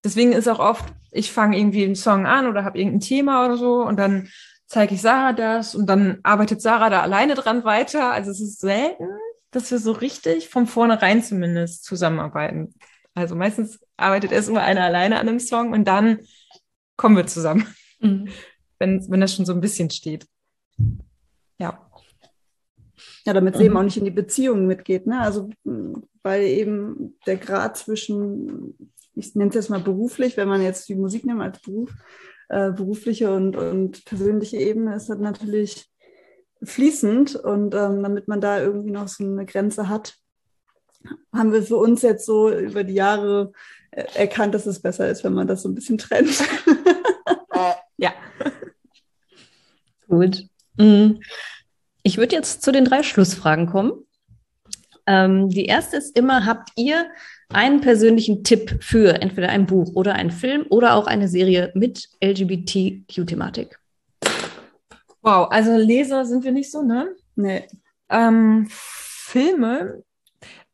deswegen 0.03 0.31
ist 0.31 0.47
auch 0.47 0.59
oft, 0.59 0.85
ich 1.11 1.31
fange 1.31 1.57
irgendwie 1.57 1.83
einen 1.83 1.95
Song 1.95 2.25
an 2.25 2.47
oder 2.47 2.63
habe 2.63 2.77
irgendein 2.77 3.01
Thema 3.01 3.45
oder 3.45 3.57
so 3.57 3.83
und 3.83 3.97
dann 3.97 4.29
zeige 4.67 4.93
ich 4.95 5.01
Sarah 5.01 5.33
das 5.33 5.73
und 5.73 5.87
dann 5.87 6.19
arbeitet 6.23 6.61
Sarah 6.61 6.89
da 6.89 7.01
alleine 7.01 7.33
dran 7.33 7.63
weiter. 7.63 8.11
Also 8.11 8.31
es 8.31 8.39
ist 8.39 8.59
selten, 8.59 9.07
dass 9.51 9.71
wir 9.71 9.79
so 9.79 9.91
richtig 9.91 10.49
von 10.49 10.67
vornherein 10.67 11.23
zumindest 11.23 11.83
zusammenarbeiten. 11.83 12.73
Also 13.13 13.35
meistens 13.35 13.79
arbeitet 13.97 14.31
erst 14.31 14.49
immer 14.49 14.61
einer 14.61 14.83
alleine 14.83 15.19
an 15.19 15.27
einem 15.27 15.39
Song 15.39 15.73
und 15.73 15.85
dann 15.87 16.19
kommen 16.95 17.15
wir 17.17 17.27
zusammen, 17.27 17.65
Mhm. 17.99 18.27
wenn, 18.79 19.05
wenn 19.09 19.19
das 19.21 19.35
schon 19.35 19.45
so 19.45 19.53
ein 19.53 19.61
bisschen 19.61 19.89
steht. 19.89 20.25
Ja. 21.59 21.89
Ja, 23.25 23.33
damit 23.33 23.55
es 23.55 23.59
Mhm. 23.59 23.65
eben 23.65 23.77
auch 23.77 23.83
nicht 23.83 23.97
in 23.97 24.05
die 24.05 24.11
Beziehung 24.11 24.67
mitgeht. 24.67 25.05
Ne? 25.07 25.19
Also, 25.19 25.49
mh, 25.63 26.01
weil 26.23 26.43
eben 26.43 27.17
der 27.25 27.37
Grad 27.37 27.77
zwischen, 27.77 28.77
ich 29.15 29.35
nenne 29.35 29.49
es 29.49 29.55
jetzt 29.55 29.69
mal 29.69 29.81
beruflich, 29.81 30.37
wenn 30.37 30.47
man 30.47 30.61
jetzt 30.61 30.87
die 30.89 30.95
Musik 30.95 31.25
nimmt 31.25 31.41
als 31.41 31.61
Beruf, 31.61 31.91
äh, 32.49 32.71
berufliche 32.71 33.33
und, 33.33 33.55
und 33.55 34.05
persönliche 34.05 34.57
Ebene 34.57 34.95
ist 34.95 35.09
das 35.09 35.19
natürlich 35.19 35.88
fließend. 36.63 37.35
Und 37.35 37.73
ähm, 37.75 38.03
damit 38.03 38.27
man 38.27 38.41
da 38.41 38.59
irgendwie 38.59 38.91
noch 38.91 39.07
so 39.07 39.23
eine 39.23 39.45
Grenze 39.45 39.89
hat, 39.89 40.15
haben 41.33 41.53
wir 41.53 41.63
für 41.63 41.77
uns 41.77 42.01
jetzt 42.01 42.25
so 42.25 42.51
über 42.51 42.83
die 42.83 42.93
Jahre 42.93 43.51
äh, 43.91 44.03
erkannt, 44.15 44.53
dass 44.53 44.65
es 44.65 44.81
besser 44.81 45.09
ist, 45.09 45.23
wenn 45.23 45.33
man 45.33 45.47
das 45.47 45.61
so 45.63 45.69
ein 45.69 45.75
bisschen 45.75 45.97
trennt. 45.97 46.43
Ja. 47.99 48.13
Gut. 50.07 50.45
Mhm. 50.77 51.19
Ich 52.01 52.17
würde 52.17 52.35
jetzt 52.35 52.63
zu 52.63 52.71
den 52.71 52.85
drei 52.85 53.03
Schlussfragen 53.03 53.67
kommen. 53.67 53.91
Ähm, 55.05 55.49
die 55.49 55.65
erste 55.65 55.97
ist 55.97 56.17
immer, 56.17 56.45
habt 56.45 56.69
ihr 56.77 57.11
einen 57.49 57.81
persönlichen 57.81 58.43
Tipp 58.43 58.81
für 58.81 59.21
entweder 59.21 59.49
ein 59.49 59.65
Buch 59.65 59.95
oder 59.95 60.13
einen 60.13 60.31
Film 60.31 60.65
oder 60.69 60.95
auch 60.95 61.07
eine 61.07 61.27
Serie 61.27 61.71
mit 61.75 62.07
LGBTQ-Thematik? 62.23 63.78
Wow, 65.21 65.47
also 65.51 65.75
Leser 65.75 66.25
sind 66.25 66.43
wir 66.43 66.51
nicht 66.51 66.71
so, 66.71 66.81
ne? 66.81 67.15
nee. 67.35 67.67
Ähm, 68.09 68.67
Filme 68.69 70.03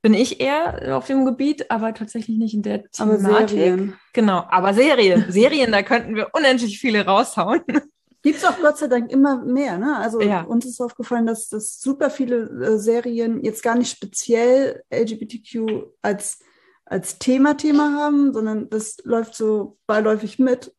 bin 0.02 0.14
ich 0.14 0.40
eher 0.40 0.96
auf 0.96 1.08
dem 1.08 1.26
Gebiet, 1.26 1.70
aber 1.72 1.94
tatsächlich 1.94 2.38
nicht 2.38 2.54
in 2.54 2.62
der 2.62 2.84
Aber 3.00 3.18
Thematik. 3.18 3.50
Serien. 3.50 3.94
Genau, 4.14 4.46
aber 4.50 4.74
Serien. 4.74 5.26
Serien, 5.30 5.72
da 5.72 5.82
könnten 5.82 6.16
wir 6.16 6.30
unendlich 6.34 6.80
viele 6.80 7.06
raushauen. 7.06 7.62
Gibt 8.22 8.38
es 8.38 8.46
auch 8.46 8.60
Gott 8.60 8.78
sei 8.78 8.88
Dank 8.88 9.12
immer 9.12 9.44
mehr. 9.44 9.78
Ne? 9.78 9.98
Also 9.98 10.22
Ja. 10.22 10.42
uns 10.44 10.66
ist 10.66 10.80
aufgefallen, 10.80 11.26
dass, 11.26 11.50
dass 11.50 11.80
super 11.80 12.10
viele 12.10 12.44
äh, 12.66 12.78
Serien 12.78 13.44
jetzt 13.44 13.64
gar 13.64 13.76
nicht 13.76 13.92
speziell 13.92 14.84
LGBTQ 14.94 15.88
als, 16.02 16.40
als 16.86 17.18
Thema-Thema 17.20 17.94
haben, 17.94 18.32
sondern 18.34 18.70
das 18.70 18.98
läuft 19.04 19.36
so 19.36 19.78
beiläufig 19.88 20.40
mit. 20.40 20.74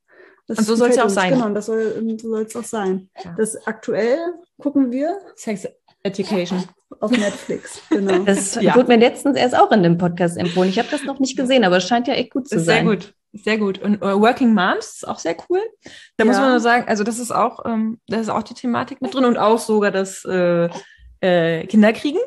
Das 0.49 0.59
Und 0.59 0.65
so 0.65 0.77
soll's 0.77 0.97
ja 0.97 1.03
gefällt 1.05 1.19
auch 1.19 1.23
sein. 1.23 1.33
Genau, 1.35 1.47
und 1.47 1.55
das 1.55 1.67
soll, 1.67 1.95
und 1.99 2.21
so 2.21 2.29
soll 2.31 2.43
es 2.43 2.55
auch 2.57 2.65
sein. 2.65 3.09
Ja. 3.25 3.35
Das 3.37 3.67
aktuell 3.67 4.19
gucken 4.59 4.93
wir 4.93 5.19
Sex 5.35 5.67
Education. 6.03 6.63
auf 7.01 7.11
Netflix. 7.11 7.81
Genau. 7.91 8.19
Das 8.21 8.55
Ja. 8.55 8.77
wurde 8.77 8.89
mir 8.89 8.99
letztens 8.99 9.37
erst 9.37 9.57
auch 9.57 9.73
in 9.73 9.83
dem 9.83 9.99
Podcast 9.99 10.37
empfohlen. 10.37 10.71
Ich 10.71 10.79
habe 10.79 10.89
das 10.91 11.03
noch 11.03 11.19
nicht 11.19 11.37
gesehen, 11.37 11.65
aber 11.65 11.79
es 11.79 11.85
scheint 11.89 12.07
ja 12.07 12.15
echt 12.15 12.31
gut 12.33 12.49
zu 12.49 12.57
Ist 12.57 12.65
sehr 12.67 12.77
sein. 12.77 12.87
gut. 12.87 13.13
Sehr 13.33 13.59
gut. 13.59 13.83
Und 13.83 13.97
äh, 14.03 14.19
Working 14.21 14.55
Moms 14.55 14.95
ist 14.99 15.09
auch 15.09 15.19
sehr 15.19 15.37
cool. 15.51 15.61
Da 16.17 16.25
muss 16.25 16.37
Ja. 16.37 16.43
man 16.43 16.51
nur 16.53 16.61
sagen, 16.61 16.85
also 16.89 17.03
das 17.05 17.19
ist 17.19 17.33
auch, 17.33 17.67
ähm, 17.67 18.01
da 18.07 18.19
ist 18.19 18.29
auch 18.31 18.43
die 18.45 18.55
Thematik 18.55 19.03
mit 19.03 19.13
drin 19.15 19.25
und 19.25 19.37
auch 19.37 19.59
sogar 19.59 19.91
das 19.91 20.25
äh, 20.25 20.69
äh, 21.21 21.67
Kinderkriegen. 21.67 22.21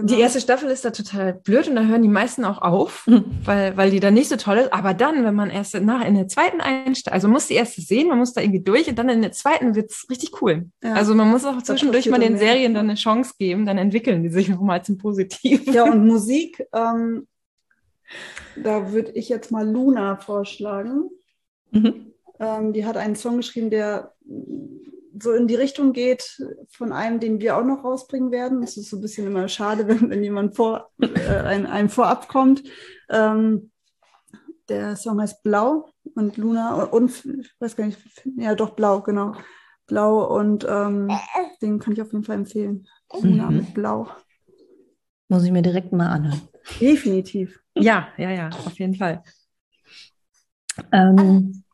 Genau. 0.00 0.14
Die 0.14 0.20
erste 0.20 0.40
Staffel 0.40 0.70
ist 0.70 0.84
da 0.84 0.90
total 0.90 1.34
blöd 1.34 1.68
und 1.68 1.76
da 1.76 1.82
hören 1.84 2.02
die 2.02 2.08
meisten 2.08 2.44
auch 2.44 2.62
auf, 2.62 3.06
Mhm. 3.06 3.24
weil, 3.44 3.76
weil 3.76 3.90
die 3.90 4.00
da 4.00 4.10
nicht 4.10 4.28
so 4.28 4.36
toll 4.36 4.58
ist. 4.58 4.72
Aber 4.72 4.94
dann, 4.94 5.24
wenn 5.24 5.34
man 5.34 5.50
erst 5.50 5.74
nach 5.80 6.04
in 6.06 6.14
der 6.14 6.28
zweiten 6.28 6.60
einsteigt, 6.60 7.12
also 7.14 7.28
man 7.28 7.34
muss 7.34 7.48
die 7.48 7.54
erste 7.54 7.80
sehen, 7.80 8.08
man 8.08 8.18
muss 8.18 8.32
da 8.32 8.40
irgendwie 8.40 8.62
durch 8.62 8.88
und 8.88 8.98
dann 8.98 9.08
in 9.08 9.22
der 9.22 9.32
zweiten 9.32 9.74
wird's 9.74 10.06
richtig 10.10 10.40
cool. 10.42 10.66
Ja. 10.82 10.94
Also 10.94 11.14
man 11.14 11.28
muss 11.30 11.44
auch 11.44 11.60
zwischendurch 11.62 12.08
mal 12.08 12.18
den 12.18 12.32
dann 12.32 12.40
mehr. 12.40 12.52
Serien 12.52 12.74
dann 12.74 12.86
eine 12.86 12.94
Chance 12.96 13.34
geben, 13.38 13.66
dann 13.66 13.78
entwickeln 13.78 14.22
die 14.22 14.30
sich 14.30 14.48
nochmal 14.50 14.84
zum 14.84 14.98
Positiven. 14.98 15.72
Ja, 15.72 15.84
und 15.84 16.06
Musik, 16.06 16.66
ähm, 16.74 17.26
da 18.56 18.92
würde 18.92 19.10
ich 19.12 19.28
jetzt 19.28 19.50
mal 19.50 19.68
Luna 19.68 20.16
vorschlagen. 20.16 21.10
Mhm. 21.72 22.12
Ähm, 22.38 22.72
die 22.72 22.84
hat 22.84 22.96
einen 22.96 23.16
Song 23.16 23.38
geschrieben, 23.38 23.70
der 23.70 24.12
so 25.20 25.32
in 25.32 25.46
die 25.46 25.54
Richtung 25.54 25.92
geht 25.92 26.42
von 26.70 26.92
einem, 26.92 27.20
den 27.20 27.40
wir 27.40 27.56
auch 27.56 27.64
noch 27.64 27.84
rausbringen 27.84 28.30
werden. 28.30 28.62
Es 28.62 28.76
ist 28.76 28.90
so 28.90 28.96
ein 28.96 29.00
bisschen 29.02 29.26
immer 29.26 29.48
schade, 29.48 29.86
wenn, 29.88 30.10
wenn 30.10 30.22
jemand 30.22 30.56
vor, 30.56 30.90
äh, 31.00 31.40
ein, 31.42 31.66
einem 31.66 31.88
vorab 31.88 32.28
kommt. 32.28 32.62
Ähm, 33.08 33.70
der 34.68 34.96
Song 34.96 35.20
heißt 35.20 35.42
Blau 35.42 35.90
und 36.14 36.36
Luna 36.36 36.82
und 36.84 37.24
ich 37.24 37.52
weiß 37.60 37.76
gar 37.76 37.86
nicht, 37.86 37.98
ja 38.36 38.54
doch 38.54 38.70
Blau, 38.70 39.00
genau. 39.00 39.34
Blau 39.86 40.36
und 40.36 40.66
ähm, 40.68 41.08
den 41.62 41.78
kann 41.78 41.92
ich 41.92 42.02
auf 42.02 42.12
jeden 42.12 42.24
Fall 42.24 42.36
empfehlen. 42.36 42.88
Luna 43.12 43.50
Mhm. 43.50 43.56
mit 43.58 43.74
Blau. 43.74 44.08
Muss 45.28 45.44
ich 45.44 45.52
mir 45.52 45.62
direkt 45.62 45.92
mal 45.92 46.08
anhören. 46.08 46.40
Definitiv. 46.80 47.60
Ja, 47.76 48.08
ja, 48.16 48.30
ja, 48.30 48.48
auf 48.48 48.78
jeden 48.78 48.94
Fall. 48.94 49.22
Ähm, 50.92 51.64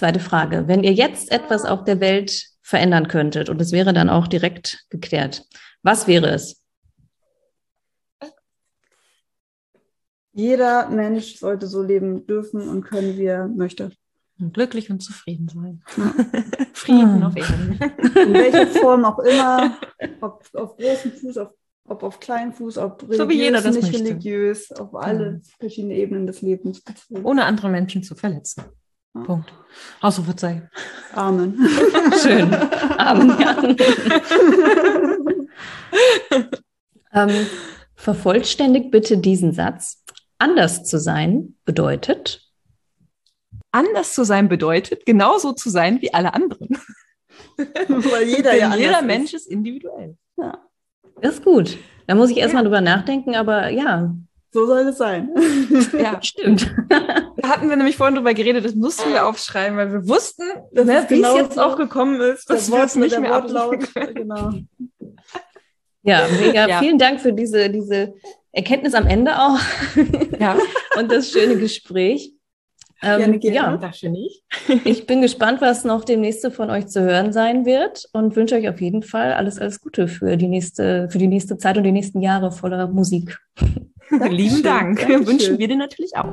zweite 0.00 0.18
Frage. 0.20 0.66
Wenn 0.66 0.82
ihr 0.82 0.92
jetzt 0.94 1.30
etwas 1.30 1.64
auf 1.66 1.84
der 1.84 2.00
Welt 2.00 2.46
verändern 2.62 3.06
könntet 3.08 3.50
und 3.50 3.60
es 3.60 3.70
wäre 3.70 3.92
dann 3.92 4.08
auch 4.08 4.26
direkt 4.26 4.86
geklärt, 4.88 5.44
was 5.82 6.06
wäre 6.08 6.30
es? 6.30 6.62
Jeder 10.32 10.88
Mensch 10.88 11.36
sollte 11.36 11.66
so 11.66 11.82
leben 11.82 12.26
dürfen 12.26 12.66
und 12.68 12.82
können, 12.82 13.18
wie 13.18 13.24
er 13.26 13.46
möchte. 13.48 13.92
Und 14.38 14.54
glücklich 14.54 14.90
und 14.90 15.00
zufrieden 15.00 15.48
sein. 15.48 15.82
Frieden 16.72 17.22
auf 17.22 17.36
Erden. 17.36 17.72
In 18.16 18.32
welcher 18.32 18.66
Form 18.68 19.04
auch 19.04 19.18
immer, 19.18 19.76
ob 20.22 20.46
auf 20.54 20.76
großem 20.78 21.12
Fuß, 21.12 21.36
auf 21.38 21.50
ob 21.88 22.02
auf 22.04 22.20
kleinen 22.20 22.52
Fuß, 22.54 22.78
ob 22.78 23.04
So 23.10 23.28
wie 23.28 23.34
jeder 23.34 23.60
das 23.60 23.74
nicht 23.74 23.90
möchte. 23.92 23.98
religiös, 23.98 24.70
auf 24.72 24.94
alle 24.94 25.24
Genau. 25.32 25.40
verschiedenen 25.58 25.96
Ebenen 25.96 26.26
des 26.26 26.40
Lebens. 26.40 26.82
Ohne 27.24 27.44
andere 27.44 27.68
Menschen 27.68 28.02
zu 28.04 28.14
verletzen. 28.14 28.62
Ja. 29.14 29.22
Punkt. 29.22 29.52
Ausrufezeichen. 30.00 30.68
Amen. 31.14 31.56
Schön. 32.22 32.50
Ja. 32.50 33.62
ähm, 37.24 37.46
vervollständigt 37.94 38.90
bitte 38.90 39.18
diesen 39.18 39.52
Satz. 39.52 40.02
Anders 40.38 40.84
zu 40.84 40.98
sein 40.98 41.56
bedeutet. 41.64 42.46
Anders 43.72 44.14
zu 44.14 44.24
sein 44.24 44.48
bedeutet, 44.48 45.06
genauso 45.06 45.52
zu 45.52 45.70
sein 45.70 46.00
wie 46.02 46.12
alle 46.12 46.34
anderen. 46.34 46.68
Weil 47.56 48.28
jeder 48.28 48.52
Denn 48.52 48.60
ja 48.60 48.76
jeder 48.76 49.02
Mensch 49.02 49.34
ist 49.34 49.46
individuell. 49.46 50.16
Ja, 50.36 50.58
Das 51.20 51.34
ist 51.34 51.44
gut. 51.44 51.78
Da 52.06 52.14
muss 52.14 52.30
ich 52.30 52.38
erstmal 52.38 52.64
drüber 52.64 52.80
nachdenken, 52.80 53.36
aber 53.36 53.68
ja, 53.68 54.12
so 54.52 54.66
soll 54.66 54.80
es 54.80 54.98
sein. 54.98 55.30
Ja, 55.98 56.18
stimmt. 56.22 56.74
da 56.88 57.48
hatten 57.48 57.68
wir 57.68 57.76
nämlich 57.76 57.96
vorhin 57.96 58.16
drüber 58.16 58.34
geredet, 58.34 58.64
das 58.64 58.74
mussten 58.74 59.12
wir 59.12 59.26
aufschreiben, 59.26 59.76
weil 59.76 59.92
wir 59.92 60.08
wussten, 60.08 60.42
Das 60.72 60.86
ne, 60.86 61.04
wie 61.08 61.16
genau 61.16 61.34
es 61.34 61.40
jetzt 61.42 61.54
so. 61.54 61.60
auch 61.62 61.76
gekommen 61.76 62.20
ist, 62.20 62.50
dass 62.50 62.70
wir 62.70 62.82
es 62.82 62.96
nicht 62.96 63.18
mehr 63.18 63.42
können. 63.42 64.14
genau. 64.14 64.50
Ja, 66.02 66.26
mega. 66.40 66.66
Ja. 66.68 66.78
Vielen 66.80 66.98
Dank 66.98 67.20
für 67.20 67.32
diese, 67.32 67.70
diese 67.70 68.14
Erkenntnis 68.52 68.94
am 68.94 69.06
Ende 69.06 69.38
auch 69.40 69.58
Ja, 70.38 70.56
und 70.98 71.10
das 71.12 71.30
schöne 71.30 71.56
Gespräch. 71.56 72.32
Ähm, 73.02 73.18
Gerne, 73.18 73.38
gerne. 73.38 73.78
Ja, 73.80 74.76
ich 74.84 75.06
bin 75.06 75.22
gespannt, 75.22 75.62
was 75.62 75.84
noch 75.84 76.04
demnächst 76.04 76.46
von 76.52 76.68
euch 76.68 76.86
zu 76.88 77.00
hören 77.00 77.32
sein 77.32 77.64
wird 77.64 78.06
und 78.12 78.36
wünsche 78.36 78.56
euch 78.56 78.68
auf 78.68 78.78
jeden 78.82 79.02
Fall 79.02 79.32
alles, 79.32 79.58
alles 79.58 79.80
Gute 79.80 80.06
für 80.06 80.36
die 80.36 80.48
nächste, 80.48 81.08
für 81.10 81.16
die 81.16 81.26
nächste 81.26 81.56
Zeit 81.56 81.78
und 81.78 81.84
die 81.84 81.92
nächsten 81.92 82.20
Jahre 82.20 82.52
voller 82.52 82.88
Musik. 82.88 83.38
Lieben 84.10 84.62
Dank. 84.62 84.98
Dankeschön. 85.00 85.26
Wünschen 85.26 85.58
wir 85.58 85.68
dir 85.68 85.76
natürlich 85.76 86.16
auch. 86.16 86.32